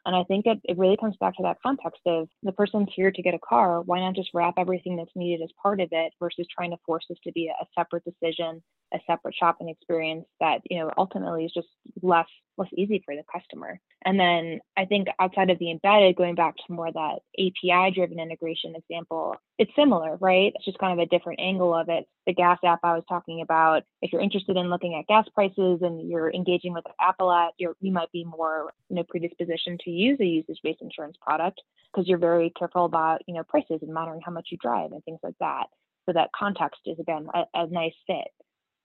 And 0.07 0.15
I 0.15 0.23
think 0.23 0.45
it, 0.45 0.61
it 0.63 0.77
really 0.77 0.95
comes 0.95 1.17
back 1.19 1.35
to 1.35 1.43
that 1.43 1.61
context 1.61 1.99
of 2.05 2.29
the 2.41 2.53
person's 2.53 2.87
here 2.95 3.11
to 3.11 3.21
get 3.21 3.33
a 3.33 3.39
car. 3.39 3.81
Why 3.81 3.99
not 3.99 4.15
just 4.15 4.29
wrap 4.33 4.53
everything 4.57 4.95
that's 4.95 5.11
needed 5.17 5.43
as 5.43 5.49
part 5.61 5.81
of 5.81 5.89
it 5.91 6.13
versus 6.17 6.47
trying 6.49 6.71
to 6.71 6.77
force 6.85 7.03
this 7.09 7.19
to 7.25 7.31
be 7.33 7.49
a, 7.49 7.61
a 7.61 7.67
separate 7.77 8.05
decision, 8.05 8.63
a 8.93 8.99
separate 9.07 9.35
shopping 9.35 9.69
experience 9.69 10.25
that, 10.39 10.61
you 10.69 10.79
know, 10.79 10.91
ultimately 10.97 11.45
is 11.45 11.51
just 11.53 11.67
less 12.01 12.27
less 12.57 12.69
easy 12.75 13.01
for 13.05 13.15
the 13.15 13.23
customer. 13.31 13.79
And 14.05 14.19
then 14.19 14.59
I 14.75 14.85
think 14.85 15.07
outside 15.19 15.49
of 15.49 15.59
the 15.59 15.71
embedded, 15.71 16.15
going 16.15 16.35
back 16.35 16.55
to 16.55 16.73
more 16.73 16.91
that 16.91 17.19
API 17.37 17.91
driven 17.93 18.19
integration 18.19 18.75
example, 18.75 19.35
it's 19.57 19.71
similar, 19.75 20.17
right? 20.17 20.53
It's 20.55 20.65
just 20.65 20.79
kind 20.79 20.93
of 20.93 20.99
a 20.99 21.09
different 21.09 21.39
angle 21.39 21.73
of 21.73 21.89
it. 21.89 22.05
The 22.25 22.33
gas 22.33 22.59
app 22.65 22.79
I 22.83 22.93
was 22.93 23.03
talking 23.07 23.41
about, 23.41 23.83
if 24.01 24.11
you're 24.11 24.21
interested 24.21 24.57
in 24.57 24.69
looking 24.69 24.95
at 24.95 25.07
gas 25.07 25.27
prices 25.33 25.79
and 25.81 26.09
you're 26.09 26.31
engaging 26.31 26.73
with 26.73 26.85
Apple 26.99 27.31
at, 27.31 27.53
you're, 27.57 27.75
you 27.79 27.91
might 27.91 28.11
be 28.11 28.23
more, 28.23 28.71
you 28.89 28.95
know, 28.95 29.03
predisposition 29.03 29.77
to 29.83 29.91
use 29.91 30.19
a 30.19 30.25
usage-based 30.25 30.81
insurance 30.81 31.17
product 31.21 31.61
because 31.93 32.07
you're 32.07 32.17
very 32.17 32.51
careful 32.57 32.85
about, 32.85 33.21
you 33.27 33.33
know, 33.33 33.43
prices 33.43 33.79
and 33.81 33.93
monitoring 33.93 34.21
how 34.25 34.31
much 34.31 34.47
you 34.51 34.57
drive 34.61 34.91
and 34.91 35.03
things 35.03 35.19
like 35.23 35.35
that. 35.39 35.67
So 36.05 36.13
that 36.13 36.29
context 36.37 36.81
is 36.85 36.97
again 36.99 37.27
a, 37.33 37.43
a 37.53 37.67
nice 37.67 37.93
fit. 38.07 38.29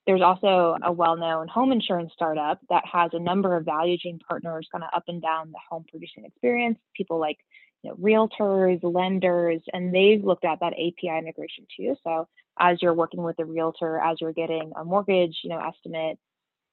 There's 0.05 0.21
also 0.21 0.75
a 0.83 0.91
well 0.91 1.15
known 1.15 1.47
home 1.47 1.71
insurance 1.71 2.11
startup 2.13 2.59
that 2.69 2.83
has 2.91 3.11
a 3.13 3.19
number 3.19 3.55
of 3.55 3.65
value 3.65 3.97
chain 3.97 4.19
partners 4.27 4.67
kind 4.71 4.83
of 4.83 4.89
up 4.93 5.03
and 5.07 5.21
down 5.21 5.51
the 5.51 5.59
home 5.69 5.85
purchasing 5.91 6.25
experience, 6.25 6.77
people 6.95 7.19
like 7.19 7.37
you 7.83 7.89
know, 7.89 7.95
realtors, 7.97 8.79
lenders, 8.83 9.61
and 9.73 9.93
they've 9.93 10.23
looked 10.23 10.45
at 10.45 10.59
that 10.61 10.73
API 10.73 11.17
integration 11.17 11.65
too. 11.75 11.95
So 12.03 12.27
as 12.59 12.81
you're 12.81 12.93
working 12.93 13.23
with 13.23 13.39
a 13.39 13.45
realtor, 13.45 13.99
as 13.99 14.17
you're 14.21 14.33
getting 14.33 14.71
a 14.75 14.83
mortgage, 14.83 15.37
you 15.43 15.49
know, 15.49 15.59
estimate, 15.59 16.17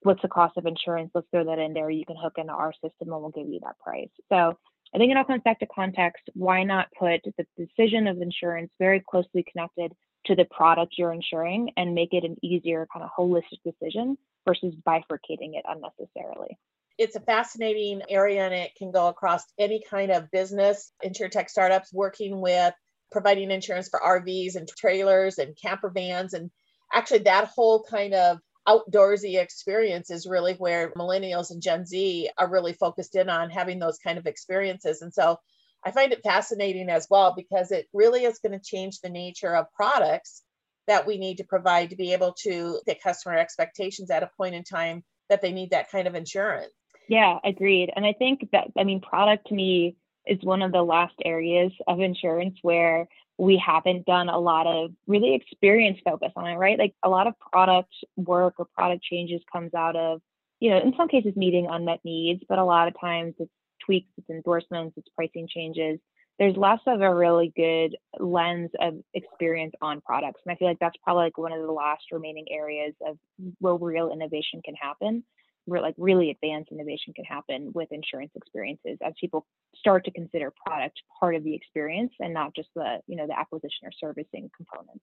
what's 0.02 0.22
the 0.22 0.28
cost 0.28 0.56
of 0.56 0.66
insurance? 0.66 1.10
Let's 1.14 1.26
throw 1.30 1.44
that 1.44 1.58
in 1.58 1.72
there. 1.72 1.90
You 1.90 2.06
can 2.06 2.16
hook 2.16 2.34
into 2.36 2.52
our 2.52 2.72
system 2.72 3.12
and 3.12 3.20
we'll 3.20 3.30
give 3.30 3.48
you 3.48 3.60
that 3.62 3.78
price. 3.78 4.10
So 4.28 4.56
I 4.94 4.98
think 4.98 5.10
it 5.10 5.16
all 5.16 5.24
comes 5.24 5.42
back 5.44 5.60
to 5.60 5.66
context. 5.66 6.22
Why 6.34 6.64
not 6.64 6.88
put 6.98 7.20
the 7.24 7.46
decision 7.56 8.06
of 8.06 8.20
insurance 8.20 8.72
very 8.78 9.02
closely 9.08 9.44
connected 9.50 9.92
to 10.26 10.34
the 10.34 10.44
product 10.44 10.94
you're 10.98 11.12
insuring 11.12 11.70
and 11.76 11.94
make 11.94 12.12
it 12.12 12.24
an 12.24 12.36
easier 12.42 12.86
kind 12.92 13.04
of 13.04 13.10
holistic 13.16 13.60
decision 13.64 14.16
versus 14.46 14.74
bifurcating 14.86 15.54
it 15.54 15.64
unnecessarily. 15.68 16.58
It's 16.98 17.16
a 17.16 17.20
fascinating 17.20 18.02
area 18.08 18.44
and 18.44 18.54
it 18.54 18.72
can 18.76 18.90
go 18.90 19.08
across 19.08 19.44
any 19.58 19.82
kind 19.88 20.10
of 20.10 20.30
business, 20.30 20.92
insurtech 21.04 21.48
startups 21.48 21.92
working 21.92 22.40
with 22.40 22.74
providing 23.10 23.50
insurance 23.50 23.88
for 23.88 24.00
RVs 24.00 24.56
and 24.56 24.68
trailers 24.68 25.38
and 25.38 25.56
camper 25.60 25.90
vans. 25.90 26.34
And 26.34 26.50
actually, 26.92 27.20
that 27.20 27.46
whole 27.46 27.82
kind 27.82 28.14
of 28.14 28.38
outdoorsy 28.68 29.40
experience 29.40 30.10
is 30.10 30.26
really 30.26 30.54
where 30.54 30.92
millennials 30.92 31.50
and 31.50 31.62
Gen 31.62 31.86
Z 31.86 32.30
are 32.38 32.50
really 32.50 32.74
focused 32.74 33.16
in 33.16 33.28
on 33.28 33.50
having 33.50 33.78
those 33.78 33.98
kind 33.98 34.18
of 34.18 34.26
experiences. 34.26 35.02
And 35.02 35.12
so 35.12 35.38
I 35.84 35.90
find 35.90 36.12
it 36.12 36.22
fascinating 36.22 36.90
as 36.90 37.06
well 37.10 37.34
because 37.36 37.70
it 37.70 37.88
really 37.92 38.24
is 38.24 38.38
going 38.38 38.58
to 38.58 38.64
change 38.64 39.00
the 39.00 39.08
nature 39.08 39.54
of 39.56 39.72
products 39.72 40.42
that 40.86 41.06
we 41.06 41.18
need 41.18 41.38
to 41.38 41.44
provide 41.44 41.90
to 41.90 41.96
be 41.96 42.12
able 42.12 42.34
to 42.42 42.80
get 42.86 43.02
customer 43.02 43.36
expectations 43.36 44.10
at 44.10 44.22
a 44.22 44.30
point 44.36 44.54
in 44.54 44.64
time 44.64 45.04
that 45.28 45.40
they 45.40 45.52
need 45.52 45.70
that 45.70 45.90
kind 45.90 46.08
of 46.08 46.14
insurance. 46.14 46.72
Yeah, 47.08 47.38
agreed. 47.44 47.90
And 47.94 48.04
I 48.04 48.12
think 48.12 48.48
that, 48.52 48.68
I 48.78 48.84
mean, 48.84 49.00
product 49.00 49.48
to 49.48 49.54
me 49.54 49.96
is 50.26 50.38
one 50.42 50.62
of 50.62 50.72
the 50.72 50.82
last 50.82 51.14
areas 51.24 51.72
of 51.88 52.00
insurance 52.00 52.58
where 52.62 53.08
we 53.38 53.56
haven't 53.64 54.04
done 54.04 54.28
a 54.28 54.38
lot 54.38 54.66
of 54.66 54.90
really 55.06 55.34
experience 55.34 55.98
focus 56.04 56.32
on 56.36 56.46
it, 56.46 56.56
right? 56.56 56.78
Like 56.78 56.94
a 57.02 57.08
lot 57.08 57.26
of 57.26 57.34
product 57.38 57.92
work 58.16 58.54
or 58.58 58.66
product 58.66 59.02
changes 59.02 59.40
comes 59.50 59.72
out 59.74 59.96
of, 59.96 60.20
you 60.60 60.70
know, 60.70 60.78
in 60.78 60.92
some 60.96 61.08
cases 61.08 61.34
meeting 61.36 61.66
unmet 61.70 62.00
needs, 62.04 62.42
but 62.48 62.58
a 62.58 62.64
lot 62.64 62.86
of 62.86 63.00
times 63.00 63.34
it's 63.38 63.50
tweaks, 63.84 64.10
its 64.16 64.30
endorsements, 64.30 64.96
its 64.96 65.08
pricing 65.16 65.48
changes, 65.48 65.98
there's 66.40 66.56
less 66.56 66.80
of 66.86 67.02
a 67.02 67.14
really 67.14 67.52
good 67.54 67.96
lens 68.18 68.70
of 68.80 68.94
experience 69.12 69.74
on 69.82 70.00
products. 70.00 70.40
And 70.44 70.52
I 70.52 70.56
feel 70.56 70.68
like 70.68 70.78
that's 70.80 70.96
probably 71.04 71.24
like 71.24 71.36
one 71.36 71.52
of 71.52 71.60
the 71.60 71.70
last 71.70 72.04
remaining 72.10 72.46
areas 72.50 72.94
of 73.06 73.18
where 73.58 73.74
real 73.74 74.10
innovation 74.10 74.62
can 74.64 74.74
happen, 74.74 75.22
where 75.66 75.82
like 75.82 75.94
really 75.98 76.30
advanced 76.30 76.72
innovation 76.72 77.12
can 77.12 77.26
happen 77.26 77.72
with 77.74 77.92
insurance 77.92 78.30
experiences 78.34 78.96
as 79.04 79.12
people 79.20 79.46
start 79.76 80.06
to 80.06 80.10
consider 80.12 80.50
product 80.66 81.02
part 81.20 81.34
of 81.34 81.44
the 81.44 81.54
experience 81.54 82.14
and 82.20 82.32
not 82.32 82.56
just 82.56 82.70
the, 82.74 83.00
you 83.06 83.16
know, 83.16 83.26
the 83.26 83.38
acquisition 83.38 83.84
or 83.84 83.92
servicing 83.92 84.50
component. 84.56 85.00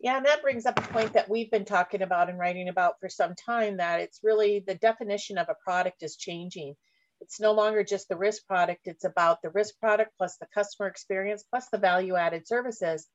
Yeah, 0.00 0.16
and 0.16 0.24
that 0.24 0.42
brings 0.42 0.64
up 0.64 0.78
a 0.78 0.92
point 0.92 1.12
that 1.12 1.28
we've 1.28 1.50
been 1.50 1.66
talking 1.66 2.00
about 2.00 2.30
and 2.30 2.38
writing 2.38 2.70
about 2.70 2.94
for 3.00 3.10
some 3.10 3.34
time 3.34 3.76
that 3.76 4.00
it's 4.00 4.20
really 4.22 4.64
the 4.66 4.74
definition 4.76 5.36
of 5.36 5.50
a 5.50 5.56
product 5.62 6.02
is 6.02 6.16
changing 6.16 6.74
it's 7.24 7.40
no 7.40 7.52
longer 7.52 7.82
just 7.82 8.08
the 8.08 8.16
risk 8.16 8.46
product, 8.46 8.82
it's 8.84 9.04
about 9.04 9.40
the 9.42 9.48
risk 9.50 9.78
product 9.80 10.12
plus 10.18 10.36
the 10.36 10.46
customer 10.54 10.88
experience 10.88 11.42
plus 11.48 11.66
the 11.72 11.78
value 11.78 12.16
added 12.16 12.46
services. 12.46 13.08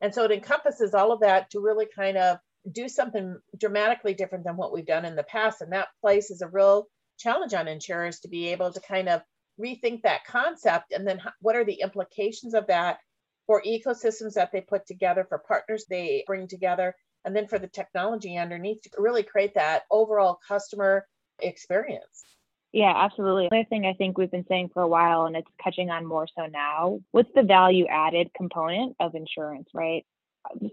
And 0.00 0.14
so 0.14 0.24
it 0.24 0.30
encompasses 0.30 0.94
all 0.94 1.10
of 1.10 1.20
that 1.20 1.50
to 1.50 1.60
really 1.60 1.86
kind 1.94 2.16
of 2.16 2.38
do 2.70 2.88
something 2.88 3.36
dramatically 3.58 4.14
different 4.14 4.44
than 4.44 4.56
what 4.56 4.72
we've 4.72 4.86
done 4.86 5.04
in 5.04 5.16
the 5.16 5.24
past. 5.24 5.62
And 5.62 5.72
that 5.72 5.88
places 6.00 6.42
a 6.42 6.48
real 6.48 6.86
challenge 7.18 7.54
on 7.54 7.66
insurers 7.66 8.20
to 8.20 8.28
be 8.28 8.48
able 8.48 8.72
to 8.72 8.80
kind 8.80 9.08
of 9.08 9.22
rethink 9.60 10.02
that 10.02 10.24
concept 10.26 10.92
and 10.92 11.06
then 11.06 11.20
what 11.40 11.56
are 11.56 11.64
the 11.64 11.80
implications 11.80 12.54
of 12.54 12.68
that 12.68 12.98
for 13.46 13.62
ecosystems 13.62 14.34
that 14.34 14.52
they 14.52 14.60
put 14.60 14.86
together, 14.86 15.24
for 15.28 15.38
partners 15.38 15.86
they 15.88 16.22
bring 16.26 16.46
together, 16.46 16.94
and 17.24 17.34
then 17.34 17.48
for 17.48 17.58
the 17.58 17.68
technology 17.68 18.36
underneath 18.36 18.82
to 18.82 18.90
really 18.98 19.22
create 19.22 19.54
that 19.54 19.82
overall 19.90 20.38
customer 20.46 21.06
experience. 21.40 22.35
Yeah, 22.76 22.94
absolutely. 22.96 23.48
Another 23.52 23.66
thing 23.70 23.86
I 23.86 23.94
think 23.94 24.18
we've 24.18 24.30
been 24.32 24.46
saying 24.48 24.70
for 24.74 24.82
a 24.82 24.88
while, 24.88 25.26
and 25.26 25.36
it's 25.36 25.48
catching 25.64 25.90
on 25.90 26.06
more 26.06 26.28
so 26.36 26.46
now, 26.46 27.00
what's 27.12 27.30
the 27.34 27.42
value 27.44 27.86
added 27.88 28.30
component 28.36 28.96
of 29.00 29.16
insurance, 29.16 29.70
right? 29.74 30.06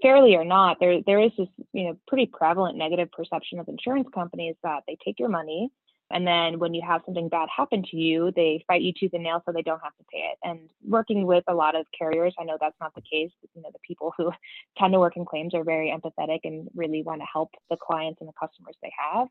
Fairly 0.04 0.36
or 0.36 0.46
not, 0.46 0.78
there 0.82 1.02
there 1.06 1.22
is 1.22 1.32
this 1.38 1.50
you 1.74 1.86
know 1.86 1.98
pretty 2.08 2.28
prevalent 2.28 2.78
negative 2.78 3.12
perception 3.12 3.60
of 3.60 3.70
insurance 3.70 4.08
companies 4.16 4.56
that 4.64 4.84
they 4.88 4.98
take 5.06 5.20
your 5.20 5.30
money 5.30 5.72
And 6.12 6.28
then 6.28 6.60
when 6.60 6.76
you 6.76 6.84
have 6.88 7.04
something 7.06 7.30
bad 7.30 7.50
happen 7.56 7.84
to 7.92 7.98
you, 7.98 8.32
they 8.36 8.64
fight 8.68 8.84
you 8.84 8.94
tooth 8.94 9.14
and 9.16 9.24
nail 9.24 9.44
so 9.46 9.54
they 9.54 9.64
don't 9.64 9.82
have 9.84 9.98
to 9.98 10.06
pay 10.14 10.20
it. 10.32 10.40
And 10.44 10.70
working 10.88 11.28
with 11.28 11.46
a 11.50 11.56
lot 11.56 11.76
of 11.76 11.88
carriers, 12.00 12.36
I 12.40 12.46
know 12.46 12.58
that's 12.62 12.80
not 12.82 12.96
the 12.96 13.02
case. 13.04 13.32
You 13.56 13.64
know, 13.64 13.72
the 13.74 13.80
people 13.88 14.14
who 14.18 14.32
tend 14.80 14.94
to 14.94 15.00
work 15.02 15.18
in 15.18 15.26
claims 15.26 15.56
are 15.56 15.66
very 15.66 15.90
empathetic 15.98 16.42
and 16.46 16.70
really 16.76 17.04
want 17.04 17.22
to 17.22 17.28
help 17.34 17.52
the 17.72 17.78
clients 17.78 18.22
and 18.22 18.30
the 18.30 18.34
customers 18.40 18.78
they 18.84 18.94
have. 19.14 19.30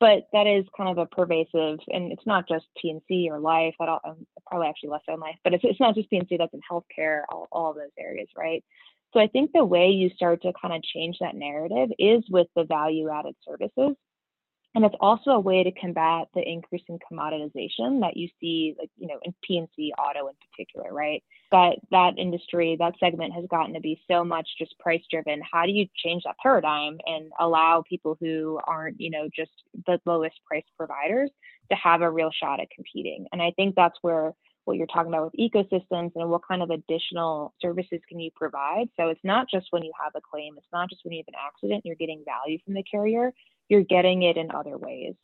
But 0.00 0.28
that 0.32 0.46
is 0.46 0.64
kind 0.76 0.90
of 0.90 0.98
a 0.98 1.06
pervasive, 1.06 1.80
and 1.88 2.12
it's 2.12 2.26
not 2.26 2.48
just 2.48 2.66
P&C 2.80 3.28
or 3.30 3.40
life. 3.40 3.74
at 3.80 3.88
all, 3.88 4.00
um, 4.04 4.26
probably 4.46 4.68
actually 4.68 4.90
less 4.90 5.02
so 5.06 5.14
life, 5.16 5.36
but 5.42 5.54
it's, 5.54 5.64
it's 5.64 5.80
not 5.80 5.96
just 5.96 6.08
P&C. 6.08 6.36
That's 6.36 6.54
in 6.54 6.60
healthcare, 6.70 7.22
all, 7.30 7.48
all 7.50 7.74
those 7.74 7.90
areas, 7.98 8.28
right? 8.36 8.62
So 9.12 9.20
I 9.20 9.26
think 9.26 9.50
the 9.52 9.64
way 9.64 9.88
you 9.88 10.10
start 10.10 10.42
to 10.42 10.52
kind 10.60 10.74
of 10.74 10.82
change 10.82 11.16
that 11.20 11.34
narrative 11.34 11.88
is 11.98 12.22
with 12.30 12.46
the 12.54 12.64
value 12.64 13.08
added 13.10 13.34
services. 13.46 13.96
And 14.74 14.84
it's 14.84 14.94
also 15.00 15.30
a 15.30 15.40
way 15.40 15.64
to 15.64 15.72
combat 15.72 16.28
the 16.34 16.42
increase 16.46 16.82
in 16.88 16.98
commoditization 16.98 18.00
that 18.00 18.16
you 18.16 18.28
see, 18.38 18.76
like, 18.78 18.90
you 18.96 19.08
know, 19.08 19.18
in 19.22 19.34
P&C 19.42 19.92
auto 19.98 20.28
in 20.28 20.34
particular, 20.50 20.92
right? 20.92 21.22
That 21.50 21.76
that 21.90 22.18
industry, 22.18 22.76
that 22.78 22.94
segment 23.00 23.32
has 23.32 23.46
gotten 23.50 23.74
to 23.74 23.80
be 23.80 24.00
so 24.08 24.24
much 24.24 24.46
just 24.58 24.78
price 24.78 25.02
driven. 25.10 25.40
How 25.50 25.64
do 25.64 25.72
you 25.72 25.86
change 25.96 26.24
that 26.24 26.36
paradigm 26.42 26.98
and 27.06 27.32
allow 27.40 27.82
people 27.88 28.16
who 28.20 28.60
aren't, 28.66 29.00
you 29.00 29.10
know, 29.10 29.28
just 29.34 29.50
the 29.86 29.98
lowest 30.04 30.36
price 30.46 30.66
providers 30.76 31.30
to 31.70 31.76
have 31.76 32.02
a 32.02 32.10
real 32.10 32.30
shot 32.30 32.60
at 32.60 32.70
competing? 32.70 33.26
And 33.32 33.40
I 33.40 33.52
think 33.56 33.74
that's 33.74 33.98
where 34.02 34.34
what 34.68 34.76
you're 34.76 34.86
talking 34.86 35.12
about 35.12 35.32
with 35.32 35.52
ecosystems 35.52 36.12
and 36.14 36.28
what 36.28 36.46
kind 36.46 36.62
of 36.62 36.68
additional 36.68 37.54
services 37.60 38.00
can 38.06 38.20
you 38.20 38.30
provide. 38.36 38.86
So 38.98 39.08
it's 39.08 39.24
not 39.24 39.48
just 39.50 39.68
when 39.70 39.82
you 39.82 39.92
have 40.00 40.12
a 40.14 40.20
claim, 40.20 40.54
it's 40.58 40.66
not 40.74 40.90
just 40.90 41.00
when 41.04 41.14
you 41.14 41.24
have 41.26 41.34
an 41.34 41.40
accident, 41.42 41.86
you're 41.86 41.96
getting 41.96 42.22
value 42.26 42.58
from 42.64 42.74
the 42.74 42.82
carrier, 42.82 43.32
you're 43.68 43.84
getting 43.84 44.22
it 44.22 44.36
in 44.36 44.50
other 44.50 44.76
ways. 44.76 45.14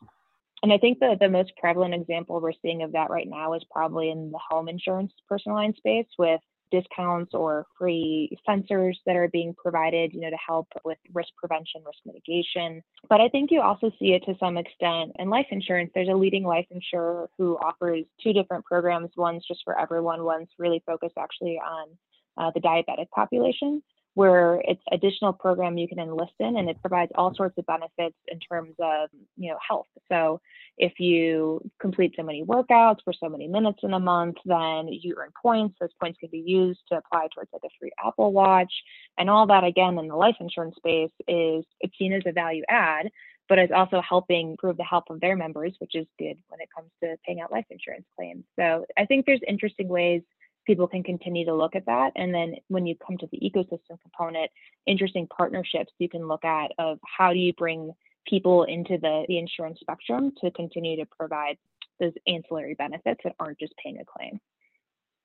And 0.63 0.73
I 0.73 0.77
think 0.77 0.99
the, 0.99 1.15
the 1.19 1.29
most 1.29 1.51
prevalent 1.57 1.93
example 1.93 2.39
we're 2.39 2.53
seeing 2.61 2.81
of 2.81 2.93
that 2.93 3.09
right 3.09 3.27
now 3.27 3.53
is 3.53 3.63
probably 3.71 4.09
in 4.09 4.31
the 4.31 4.39
home 4.49 4.67
insurance 4.67 5.11
personal 5.27 5.57
line 5.57 5.73
space 5.75 6.07
with 6.17 6.41
discounts 6.71 7.33
or 7.33 7.65
free 7.77 8.35
sensors 8.47 8.95
that 9.05 9.15
are 9.15 9.27
being 9.27 9.53
provided, 9.53 10.13
you 10.13 10.21
know, 10.21 10.29
to 10.29 10.37
help 10.37 10.67
with 10.83 10.97
risk 11.13 11.29
prevention, 11.37 11.83
risk 11.85 11.99
mitigation. 12.05 12.81
But 13.09 13.21
I 13.21 13.29
think 13.29 13.51
you 13.51 13.61
also 13.61 13.91
see 13.99 14.13
it 14.13 14.25
to 14.25 14.35
some 14.39 14.57
extent 14.57 15.11
in 15.19 15.29
life 15.29 15.45
insurance. 15.51 15.91
There's 15.93 16.09
a 16.09 16.15
leading 16.15 16.43
life 16.43 16.65
insurer 16.71 17.29
who 17.37 17.57
offers 17.57 18.05
two 18.21 18.33
different 18.33 18.65
programs. 18.65 19.11
One's 19.15 19.45
just 19.47 19.61
for 19.63 19.79
everyone. 19.79 20.23
One's 20.23 20.49
really 20.57 20.81
focused 20.85 21.17
actually 21.17 21.59
on 21.59 21.89
uh, 22.37 22.51
the 22.53 22.61
diabetic 22.61 23.09
population 23.11 23.81
where 24.15 24.61
it's 24.65 24.81
additional 24.91 25.33
program 25.33 25.77
you 25.77 25.87
can 25.87 25.99
enlist 25.99 26.31
in 26.39 26.57
and 26.57 26.69
it 26.69 26.81
provides 26.81 27.11
all 27.15 27.35
sorts 27.35 27.57
of 27.57 27.65
benefits 27.65 28.15
in 28.29 28.39
terms 28.39 28.73
of 28.79 29.09
you 29.37 29.51
know 29.51 29.57
health. 29.65 29.87
So 30.09 30.41
if 30.77 30.99
you 30.99 31.61
complete 31.79 32.13
so 32.15 32.23
many 32.23 32.43
workouts 32.43 32.99
for 33.03 33.13
so 33.13 33.29
many 33.29 33.47
minutes 33.47 33.79
in 33.83 33.93
a 33.93 33.99
month 33.99 34.37
then 34.45 34.87
you 34.87 35.15
earn 35.17 35.31
points. 35.39 35.75
Those 35.79 35.93
points 36.01 36.17
can 36.19 36.29
be 36.31 36.39
used 36.39 36.79
to 36.89 36.97
apply 36.97 37.27
towards 37.33 37.51
like 37.51 37.63
a 37.65 37.69
free 37.79 37.91
apple 38.03 38.31
watch. 38.31 38.71
And 39.17 39.29
all 39.29 39.45
that 39.47 39.65
again 39.65 39.99
in 39.99 40.07
the 40.07 40.15
life 40.15 40.37
insurance 40.39 40.77
space 40.77 41.11
is 41.27 41.65
it's 41.81 41.97
seen 41.99 42.13
as 42.13 42.23
a 42.25 42.31
value 42.31 42.63
add 42.69 43.11
but 43.47 43.59
it's 43.59 43.71
also 43.71 44.01
helping 44.01 44.51
improve 44.51 44.75
the 44.75 44.83
health 44.83 45.03
of 45.09 45.19
their 45.19 45.35
members 45.35 45.73
which 45.79 45.93
is 45.93 46.07
good 46.17 46.37
when 46.47 46.59
it 46.61 46.69
comes 46.75 46.89
to 47.03 47.15
paying 47.25 47.41
out 47.41 47.51
life 47.51 47.65
insurance 47.69 48.05
claims. 48.15 48.45
So 48.57 48.85
i 48.97 49.05
think 49.05 49.25
there's 49.25 49.41
interesting 49.45 49.89
ways 49.89 50.21
people 50.65 50.87
can 50.87 51.03
continue 51.03 51.45
to 51.45 51.53
look 51.53 51.75
at 51.75 51.85
that. 51.85 52.11
And 52.15 52.33
then 52.33 52.55
when 52.67 52.85
you 52.85 52.95
come 52.95 53.17
to 53.17 53.27
the 53.31 53.39
ecosystem 53.39 54.01
component, 54.01 54.51
interesting 54.85 55.27
partnerships 55.27 55.93
you 55.99 56.09
can 56.09 56.27
look 56.27 56.43
at 56.45 56.71
of 56.77 56.99
how 57.05 57.33
do 57.33 57.39
you 57.39 57.53
bring 57.53 57.93
people 58.27 58.63
into 58.63 58.97
the, 58.97 59.25
the 59.27 59.37
insurance 59.37 59.79
spectrum 59.79 60.31
to 60.41 60.51
continue 60.51 60.97
to 60.97 61.05
provide 61.05 61.57
those 61.99 62.13
ancillary 62.27 62.73
benefits 62.73 63.21
that 63.23 63.35
aren't 63.39 63.59
just 63.59 63.73
paying 63.81 63.99
a 63.99 64.05
claim. 64.05 64.39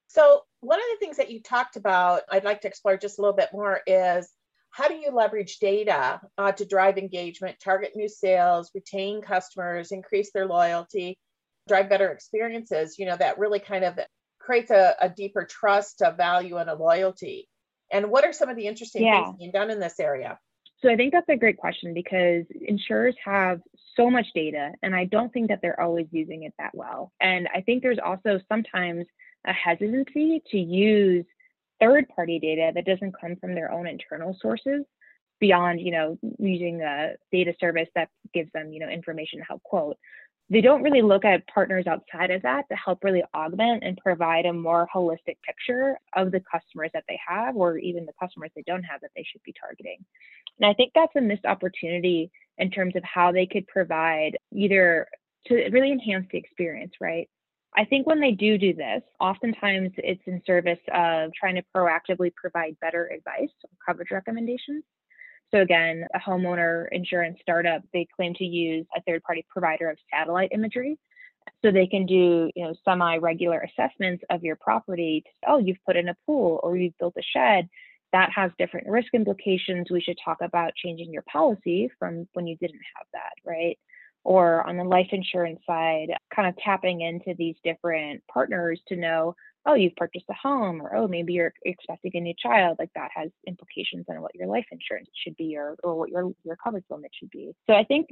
So 0.09 0.43
one 0.61 0.79
of 0.79 0.85
the 0.93 1.05
things 1.05 1.17
that 1.17 1.31
you 1.31 1.41
talked 1.41 1.77
about, 1.77 2.23
I'd 2.31 2.45
like 2.45 2.63
to 2.63 2.69
explore 2.69 2.97
just 2.97 3.19
a 3.19 3.23
little 3.23 3.37
bit 3.37 3.51
more 3.53 3.81
is 3.87 4.29
how 4.71 4.89
do 4.89 4.95
you 4.95 5.11
leverage 5.11 5.59
data 5.59 6.21
uh, 6.39 6.53
to 6.53 6.65
drive 6.65 6.99
engagement, 6.99 7.59
target 7.63 7.93
new 7.95 8.09
sales, 8.09 8.71
retain 8.75 9.23
customers, 9.23 9.93
increase 9.93 10.31
their 10.33 10.47
loyalty, 10.47 11.19
drive 11.69 11.89
better 11.89 12.11
experiences, 12.11 12.99
you 12.99 13.07
know, 13.07 13.17
that 13.17 13.39
really 13.39 13.61
kind 13.61 13.85
of 13.85 13.99
creates 14.51 14.73
a, 14.73 14.97
a 15.01 15.09
deeper 15.09 15.45
trust, 15.45 16.01
a 16.01 16.11
value, 16.11 16.57
and 16.57 16.69
a 16.69 16.75
loyalty. 16.75 17.49
And 17.93 18.11
what 18.11 18.25
are 18.25 18.33
some 18.33 18.49
of 18.49 18.57
the 18.57 18.67
interesting 18.67 19.05
yeah. 19.05 19.23
things 19.23 19.37
being 19.39 19.53
done 19.53 19.71
in 19.71 19.79
this 19.79 20.01
area? 20.01 20.41
So 20.83 20.91
I 20.91 20.97
think 20.97 21.13
that's 21.13 21.29
a 21.29 21.37
great 21.37 21.57
question 21.57 21.95
because 21.95 22.47
insurers 22.61 23.15
have 23.25 23.61
so 23.97 24.11
much 24.11 24.27
data, 24.35 24.73
and 24.83 24.93
I 24.93 25.05
don't 25.05 25.33
think 25.33 25.49
that 25.49 25.61
they're 25.63 25.81
always 25.81 26.07
using 26.11 26.43
it 26.43 26.55
that 26.59 26.73
well. 26.75 27.13
And 27.21 27.49
I 27.55 27.61
think 27.61 27.83
there's 27.83 28.01
also 28.05 28.41
sometimes 28.49 29.07
a 29.47 29.53
hesitancy 29.53 30.43
to 30.51 30.59
use 30.59 31.27
third 31.81 32.09
party 32.09 32.41
data 32.41 32.73
that 32.75 32.85
doesn't 32.85 33.15
come 33.21 33.37
from 33.37 33.55
their 33.55 33.71
own 33.71 33.87
internal 33.87 34.37
sources 34.41 34.85
beyond 35.39 35.81
you 35.81 35.91
know 35.91 36.19
using 36.39 36.83
a 36.83 37.13
data 37.33 37.55
service 37.59 37.89
that 37.95 38.11
gives 38.35 38.51
them 38.53 38.73
you 38.73 38.81
know 38.81 38.89
information 38.89 39.39
to 39.39 39.45
help 39.47 39.63
quote 39.63 39.97
they 40.51 40.61
don't 40.61 40.83
really 40.83 41.01
look 41.01 41.25
at 41.25 41.47
partners 41.47 41.87
outside 41.87 42.33
of 42.33 42.43
that 42.43 42.69
to 42.69 42.75
help 42.75 43.05
really 43.05 43.23
augment 43.35 43.85
and 43.85 43.97
provide 43.99 44.47
a 44.47 44.53
more 44.53 44.89
holistic 44.93 45.37
picture 45.47 45.97
of 46.15 46.33
the 46.33 46.41
customers 46.41 46.91
that 46.93 47.05
they 47.09 47.19
have 47.27 47.55
or 47.55 47.79
even 47.79 48.05
the 48.05 48.13
customers 48.21 48.51
they 48.57 48.65
don't 48.67 48.83
have 48.83 49.01
that 49.01 49.11
they 49.15 49.25
should 49.31 49.43
be 49.45 49.55
targeting. 49.59 50.05
And 50.59 50.69
I 50.69 50.75
think 50.75 50.91
that's 50.93 51.15
a 51.17 51.21
missed 51.21 51.45
opportunity 51.45 52.33
in 52.59 52.71
terms 52.71 52.97
of 52.97 53.05
how 53.05 53.31
they 53.31 53.47
could 53.47 53.67
provide 53.69 54.37
either 54.53 55.07
to 55.47 55.55
really 55.71 55.93
enhance 55.93 56.27
the 56.33 56.39
experience, 56.39 56.95
right? 57.01 57.29
I 57.77 57.85
think 57.85 58.09
when 58.09 58.21
they 58.21 58.33
do 58.33 58.59
do 58.59 58.75
this, 58.75 59.03
oftentimes 59.21 59.93
it's 59.99 60.23
in 60.27 60.43
service 60.45 60.81
of 60.93 61.31
trying 61.39 61.55
to 61.55 61.63
proactively 61.75 62.35
provide 62.35 62.77
better 62.81 63.07
advice 63.07 63.53
or 63.63 63.71
coverage 63.87 64.11
recommendations 64.11 64.83
so 65.53 65.61
again, 65.61 66.07
a 66.15 66.19
homeowner 66.19 66.87
insurance 66.93 67.39
startup, 67.41 67.83
they 67.93 68.07
claim 68.17 68.35
to 68.35 68.45
use 68.45 68.87
a 68.97 69.03
third 69.03 69.23
party 69.23 69.45
provider 69.49 69.91
of 69.91 69.99
satellite 70.13 70.51
imagery. 70.53 70.99
So 71.65 71.71
they 71.71 71.87
can 71.87 72.07
do, 72.07 72.51
you 72.55 72.65
know, 72.65 72.75
semi-regular 72.85 73.61
assessments 73.61 74.23
of 74.31 74.43
your 74.43 74.57
property. 74.57 75.25
To, 75.25 75.51
oh, 75.53 75.59
you've 75.59 75.85
put 75.87 75.97
in 75.97 76.09
a 76.09 76.17
pool 76.27 76.61
or 76.63 76.77
you've 76.77 76.97
built 76.99 77.15
a 77.19 77.23
shed. 77.23 77.69
That 78.13 78.31
has 78.35 78.51
different 78.59 78.89
risk 78.89 79.15
implications. 79.15 79.91
We 79.91 80.01
should 80.01 80.19
talk 80.25 80.39
about 80.41 80.75
changing 80.75 81.13
your 81.13 81.25
policy 81.31 81.91
from 81.99 82.29
when 82.33 82.47
you 82.47 82.57
didn't 82.57 82.81
have 82.97 83.07
that, 83.13 83.33
right? 83.45 83.79
Or 84.25 84.67
on 84.69 84.77
the 84.77 84.85
life 84.85 85.09
insurance 85.13 85.61
side, 85.67 86.09
kind 86.35 86.49
of 86.49 86.57
tapping 86.59 87.01
into 87.01 87.35
these 87.37 87.57
different 87.65 88.23
partners 88.33 88.81
to 88.89 88.97
know, 88.97 89.35
oh, 89.67 89.75
you've 89.75 89.97
purchased 89.97 90.27
a 90.31 90.35
home, 90.35 90.81
or 90.81 90.95
oh, 90.97 91.09
maybe 91.09 91.35
you're 91.35 91.53
expecting 91.65 92.13
a 92.15 92.21
new 92.21 92.35
child, 92.41 92.77
like 92.79 92.91
that 92.95 93.11
has 93.15 93.31
implications 93.47 94.07
on 94.09 94.21
what 94.23 94.35
your 94.35 94.47
life 94.47 94.67
insurance 94.73 95.09
should 95.23 95.37
be 95.37 95.57
or, 95.57 95.77
or 95.83 95.97
what 95.97 96.11
your, 96.11 96.33
your 96.45 96.57
coverage 96.57 96.85
limit 96.91 97.11
should 97.19 97.31
be. 97.31 97.53
So 97.69 97.75
I 97.75 97.85
think 97.85 98.09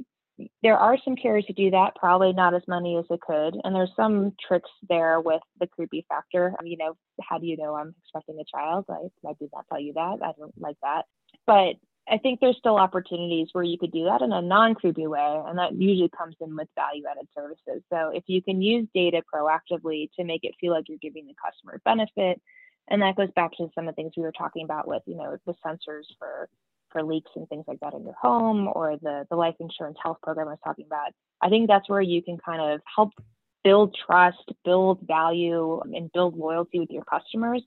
there 0.63 0.77
are 0.77 0.97
some 1.03 1.15
carriers 1.15 1.45
who 1.47 1.53
do 1.53 1.71
that, 1.71 1.95
probably 1.95 2.33
not 2.33 2.53
as 2.53 2.61
many 2.67 2.97
as 2.97 3.05
it 3.09 3.19
could. 3.21 3.59
And 3.63 3.75
there's 3.75 3.91
some 3.95 4.33
tricks 4.47 4.69
there 4.87 5.19
with 5.19 5.41
the 5.59 5.67
creepy 5.67 6.05
factor. 6.07 6.53
You 6.63 6.77
know, 6.77 6.95
how 7.21 7.39
do 7.39 7.45
you 7.45 7.57
know 7.57 7.75
I'm 7.75 7.93
expecting 8.03 8.39
a 8.39 8.57
child? 8.57 8.85
I, 8.89 9.09
I 9.27 9.33
did 9.39 9.49
not 9.53 9.65
tell 9.69 9.81
you 9.81 9.93
that. 9.93 10.19
I 10.23 10.31
don't 10.37 10.53
like 10.57 10.77
that. 10.81 11.03
But 11.45 11.75
I 12.09 12.17
think 12.17 12.39
there's 12.39 12.57
still 12.57 12.77
opportunities 12.77 13.49
where 13.51 13.63
you 13.63 13.77
could 13.77 13.91
do 13.91 14.05
that 14.05 14.21
in 14.21 14.31
a 14.31 14.41
non 14.41 14.73
creepy 14.73 15.07
way, 15.07 15.41
and 15.45 15.57
that 15.57 15.73
usually 15.73 16.09
comes 16.09 16.35
in 16.41 16.55
with 16.55 16.67
value 16.75 17.03
added 17.09 17.27
services. 17.35 17.83
So 17.91 18.11
if 18.13 18.23
you 18.27 18.41
can 18.41 18.61
use 18.61 18.87
data 18.93 19.21
proactively 19.33 20.09
to 20.17 20.23
make 20.23 20.43
it 20.43 20.55
feel 20.59 20.73
like 20.73 20.89
you're 20.89 20.97
giving 20.97 21.27
the 21.27 21.35
customer 21.43 21.79
benefit, 21.85 22.41
and 22.89 23.01
that 23.01 23.15
goes 23.15 23.29
back 23.35 23.51
to 23.57 23.69
some 23.75 23.87
of 23.87 23.95
the 23.95 24.01
things 24.01 24.13
we 24.17 24.23
were 24.23 24.31
talking 24.31 24.63
about 24.63 24.87
with, 24.87 25.03
you 25.05 25.15
know, 25.15 25.37
the 25.45 25.53
sensors 25.65 26.05
for 26.17 26.49
for 26.91 27.03
leaks 27.03 27.29
and 27.35 27.47
things 27.49 27.65
like 27.67 27.79
that 27.81 27.93
in 27.93 28.03
your 28.03 28.15
home, 28.19 28.69
or 28.73 28.97
the 29.01 29.27
the 29.29 29.35
life 29.35 29.55
insurance 29.59 29.97
health 30.01 30.17
program 30.23 30.47
I 30.47 30.51
was 30.51 30.59
talking 30.63 30.85
about. 30.87 31.11
I 31.41 31.49
think 31.49 31.67
that's 31.67 31.87
where 31.87 32.01
you 32.01 32.23
can 32.23 32.37
kind 32.37 32.61
of 32.61 32.81
help 32.95 33.11
build 33.63 33.95
trust, 34.05 34.51
build 34.65 34.99
value, 35.05 35.79
and 35.81 36.11
build 36.11 36.37
loyalty 36.37 36.79
with 36.79 36.89
your 36.89 37.03
customers 37.03 37.61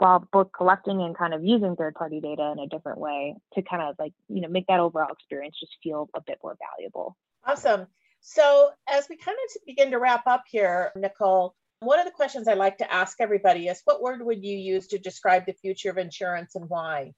while 0.00 0.26
both 0.32 0.50
collecting 0.56 1.02
and 1.02 1.16
kind 1.16 1.34
of 1.34 1.44
using 1.44 1.76
third 1.76 1.94
party 1.94 2.20
data 2.20 2.52
in 2.52 2.58
a 2.58 2.66
different 2.66 2.98
way 2.98 3.36
to 3.54 3.62
kind 3.62 3.82
of 3.82 3.94
like, 3.98 4.12
you 4.28 4.40
know, 4.40 4.48
make 4.48 4.66
that 4.66 4.80
overall 4.80 5.12
experience 5.12 5.56
just 5.60 5.72
feel 5.82 6.08
a 6.14 6.20
bit 6.26 6.38
more 6.42 6.56
valuable. 6.76 7.16
Awesome. 7.44 7.86
So, 8.20 8.70
as 8.88 9.08
we 9.08 9.16
kind 9.16 9.36
of 9.44 9.66
begin 9.66 9.90
to 9.92 9.98
wrap 9.98 10.26
up 10.26 10.44
here, 10.50 10.92
Nicole, 10.96 11.54
one 11.80 11.98
of 11.98 12.04
the 12.04 12.12
questions 12.12 12.48
I 12.48 12.54
like 12.54 12.78
to 12.78 12.92
ask 12.92 13.20
everybody 13.20 13.68
is 13.68 13.80
what 13.84 14.02
word 14.02 14.24
would 14.24 14.44
you 14.44 14.56
use 14.56 14.88
to 14.88 14.98
describe 14.98 15.46
the 15.46 15.54
future 15.54 15.90
of 15.90 15.98
insurance 15.98 16.54
and 16.54 16.68
why? 16.68 17.12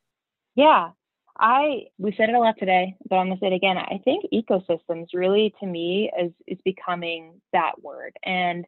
Yeah, 0.55 0.91
I 1.39 1.87
we 1.99 2.15
said 2.17 2.29
it 2.29 2.35
a 2.35 2.39
lot 2.39 2.57
today, 2.59 2.97
but 3.09 3.17
I'm 3.17 3.29
gonna 3.29 3.41
say 3.41 3.49
it 3.49 3.53
again. 3.55 3.79
I 3.79 4.01
think 4.05 4.27
ecosystems 4.33 5.09
really 5.15 5.55
to 5.61 5.67
me 5.67 6.11
is 6.19 6.33
is 6.47 6.59
becoming 6.65 7.41
that 7.53 7.83
word. 7.83 8.17
And 8.23 8.65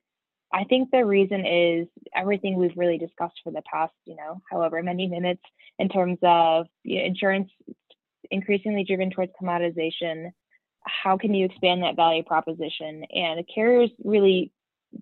I 0.54 0.62
think 0.64 0.90
the 0.92 1.04
reason 1.04 1.44
is 1.44 1.88
everything 2.14 2.56
we've 2.56 2.76
really 2.76 2.96
discussed 2.96 3.40
for 3.42 3.50
the 3.50 3.62
past, 3.70 3.92
you 4.04 4.14
know, 4.14 4.40
however 4.48 4.80
many 4.84 5.08
minutes 5.08 5.42
in 5.80 5.88
terms 5.88 6.18
of 6.22 6.66
insurance 6.84 7.50
increasingly 8.30 8.84
driven 8.84 9.10
towards 9.10 9.32
commoditization. 9.40 10.30
how 10.86 11.16
can 11.16 11.34
you 11.34 11.46
expand 11.46 11.82
that 11.82 11.96
value 11.96 12.22
proposition? 12.22 13.04
And 13.12 13.44
carriers 13.52 13.90
really 14.04 14.52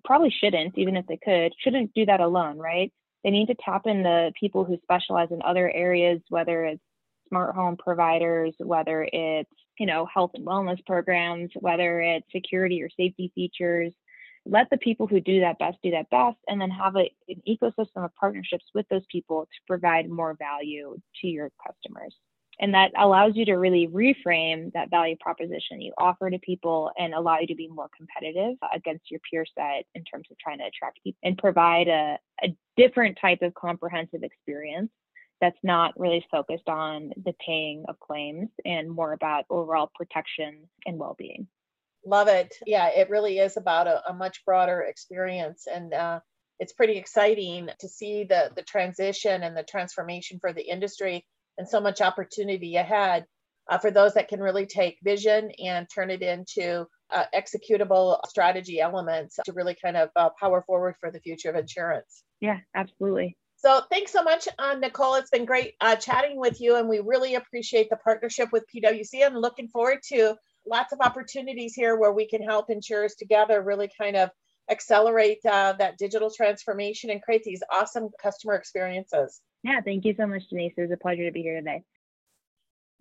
probably 0.03 0.31
shouldn't, 0.31 0.77
even 0.77 0.97
if 0.97 1.05
they 1.07 1.19
could, 1.23 1.53
shouldn't 1.59 1.93
do 1.93 2.05
that 2.07 2.19
alone, 2.21 2.57
right? 2.57 2.91
They 3.23 3.29
need 3.29 3.47
to 3.47 3.55
tap 3.55 3.83
in 3.85 4.01
the 4.01 4.31
people 4.39 4.65
who 4.65 4.77
specialize 4.81 5.29
in 5.31 5.41
other 5.43 5.69
areas, 5.69 6.21
whether 6.29 6.65
it's 6.65 6.81
smart 7.29 7.53
home 7.55 7.77
providers, 7.77 8.53
whether 8.59 9.07
it's, 9.11 9.49
you 9.77 9.85
know, 9.85 10.07
health 10.11 10.31
and 10.33 10.45
wellness 10.45 10.83
programs, 10.85 11.51
whether 11.55 12.01
it's 12.01 12.25
security 12.31 12.81
or 12.81 12.89
safety 12.89 13.31
features. 13.35 13.93
Let 14.45 14.69
the 14.69 14.77
people 14.77 15.07
who 15.07 15.21
do 15.21 15.39
that 15.39 15.59
best 15.59 15.77
do 15.83 15.91
that 15.91 16.09
best, 16.09 16.37
and 16.47 16.59
then 16.59 16.69
have 16.69 16.95
a, 16.95 17.09
an 17.29 17.41
ecosystem 17.47 18.03
of 18.03 18.13
partnerships 18.15 18.65
with 18.73 18.87
those 18.89 19.05
people 19.09 19.45
to 19.45 19.59
provide 19.67 20.09
more 20.09 20.35
value 20.37 20.97
to 21.21 21.27
your 21.27 21.51
customers. 21.65 22.15
And 22.59 22.73
that 22.73 22.91
allows 22.97 23.35
you 23.35 23.45
to 23.45 23.53
really 23.53 23.87
reframe 23.87 24.71
that 24.73 24.89
value 24.89 25.15
proposition 25.19 25.81
you 25.81 25.91
offer 25.97 26.29
to 26.29 26.37
people 26.39 26.91
and 26.97 27.13
allow 27.13 27.39
you 27.39 27.47
to 27.47 27.55
be 27.55 27.67
more 27.67 27.89
competitive 27.95 28.57
against 28.73 29.09
your 29.09 29.19
peer 29.29 29.45
set 29.57 29.85
in 29.95 30.03
terms 30.03 30.27
of 30.29 30.37
trying 30.37 30.59
to 30.59 30.65
attract 30.65 31.03
people 31.03 31.19
and 31.23 31.37
provide 31.37 31.87
a, 31.87 32.19
a 32.43 32.55
different 32.77 33.17
type 33.19 33.41
of 33.41 33.53
comprehensive 33.55 34.23
experience 34.23 34.91
that's 35.41 35.57
not 35.63 35.99
really 35.99 36.25
focused 36.31 36.69
on 36.69 37.11
the 37.25 37.33
paying 37.45 37.83
of 37.89 37.99
claims 37.99 38.49
and 38.65 38.89
more 38.89 39.13
about 39.13 39.45
overall 39.49 39.91
protection 39.95 40.59
and 40.85 40.97
well-being 40.97 41.47
love 42.05 42.27
it 42.27 42.53
yeah 42.65 42.87
it 42.87 43.09
really 43.09 43.39
is 43.39 43.57
about 43.57 43.87
a, 43.87 44.01
a 44.09 44.13
much 44.13 44.43
broader 44.45 44.81
experience 44.81 45.67
and 45.73 45.93
uh, 45.93 46.19
it's 46.59 46.73
pretty 46.73 46.97
exciting 46.97 47.69
to 47.79 47.87
see 47.87 48.23
the 48.23 48.51
the 48.55 48.63
transition 48.63 49.43
and 49.43 49.55
the 49.55 49.63
transformation 49.63 50.39
for 50.39 50.53
the 50.53 50.61
industry 50.61 51.25
and 51.57 51.67
so 51.67 51.79
much 51.79 52.01
opportunity 52.01 52.75
ahead 52.75 53.25
uh, 53.69 53.77
for 53.77 53.91
those 53.91 54.13
that 54.13 54.27
can 54.27 54.39
really 54.39 54.65
take 54.65 54.97
vision 55.03 55.51
and 55.63 55.87
turn 55.93 56.09
it 56.09 56.21
into 56.21 56.85
uh, 57.11 57.25
executable 57.33 58.19
strategy 58.27 58.79
elements 58.79 59.39
to 59.45 59.53
really 59.53 59.75
kind 59.75 59.95
of 59.95 60.09
uh, 60.15 60.29
power 60.39 60.61
forward 60.61 60.95
for 60.99 61.11
the 61.11 61.19
future 61.19 61.49
of 61.49 61.55
insurance. 61.55 62.23
Yeah, 62.41 62.59
absolutely. 62.75 63.37
So 63.55 63.81
thanks 63.89 64.11
so 64.11 64.23
much, 64.23 64.47
uh, 64.59 64.75
Nicole. 64.75 65.15
It's 65.15 65.29
been 65.29 65.45
great 65.45 65.75
uh, 65.79 65.95
chatting 65.95 66.37
with 66.37 66.59
you, 66.59 66.75
and 66.75 66.89
we 66.89 66.99
really 66.99 67.35
appreciate 67.35 67.89
the 67.89 67.95
partnership 67.95 68.49
with 68.51 68.65
PwC. 68.75 69.25
And 69.25 69.39
looking 69.39 69.69
forward 69.69 69.99
to 70.09 70.35
lots 70.65 70.93
of 70.93 70.99
opportunities 71.01 71.73
here 71.73 71.97
where 71.97 72.11
we 72.11 72.27
can 72.27 72.41
help 72.41 72.69
insurers 72.69 73.15
together 73.15 73.61
really 73.61 73.89
kind 73.99 74.15
of 74.15 74.29
accelerate 74.69 75.39
uh, 75.45 75.73
that 75.73 75.97
digital 75.97 76.31
transformation 76.31 77.09
and 77.09 77.21
create 77.21 77.43
these 77.43 77.63
awesome 77.71 78.09
customer 78.21 78.55
experiences. 78.55 79.41
Yeah, 79.63 79.81
thank 79.81 80.05
you 80.05 80.13
so 80.17 80.25
much, 80.25 80.43
Denise. 80.49 80.73
It 80.77 80.81
was 80.81 80.91
a 80.91 80.97
pleasure 80.97 81.25
to 81.25 81.31
be 81.31 81.41
here 81.41 81.57
today. 81.57 81.83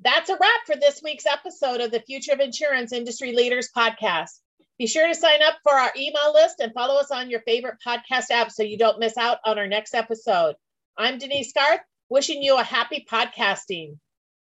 That's 0.00 0.30
a 0.30 0.34
wrap 0.34 0.60
for 0.66 0.74
this 0.76 1.00
week's 1.02 1.26
episode 1.26 1.80
of 1.80 1.92
the 1.92 2.00
Future 2.00 2.32
of 2.32 2.40
Insurance 2.40 2.92
Industry 2.92 3.32
Leaders 3.32 3.70
podcast. 3.76 4.30
Be 4.78 4.88
sure 4.88 5.06
to 5.06 5.14
sign 5.14 5.42
up 5.42 5.58
for 5.62 5.72
our 5.72 5.92
email 5.96 6.32
list 6.34 6.56
and 6.58 6.72
follow 6.72 6.98
us 6.98 7.12
on 7.12 7.30
your 7.30 7.40
favorite 7.42 7.76
podcast 7.86 8.30
app 8.32 8.50
so 8.50 8.64
you 8.64 8.78
don't 8.78 8.98
miss 8.98 9.16
out 9.16 9.38
on 9.44 9.58
our 9.58 9.68
next 9.68 9.94
episode. 9.94 10.56
I'm 10.98 11.18
Denise 11.18 11.52
Garth, 11.52 11.80
wishing 12.08 12.42
you 12.42 12.58
a 12.58 12.64
happy 12.64 13.06
podcasting. 13.08 13.98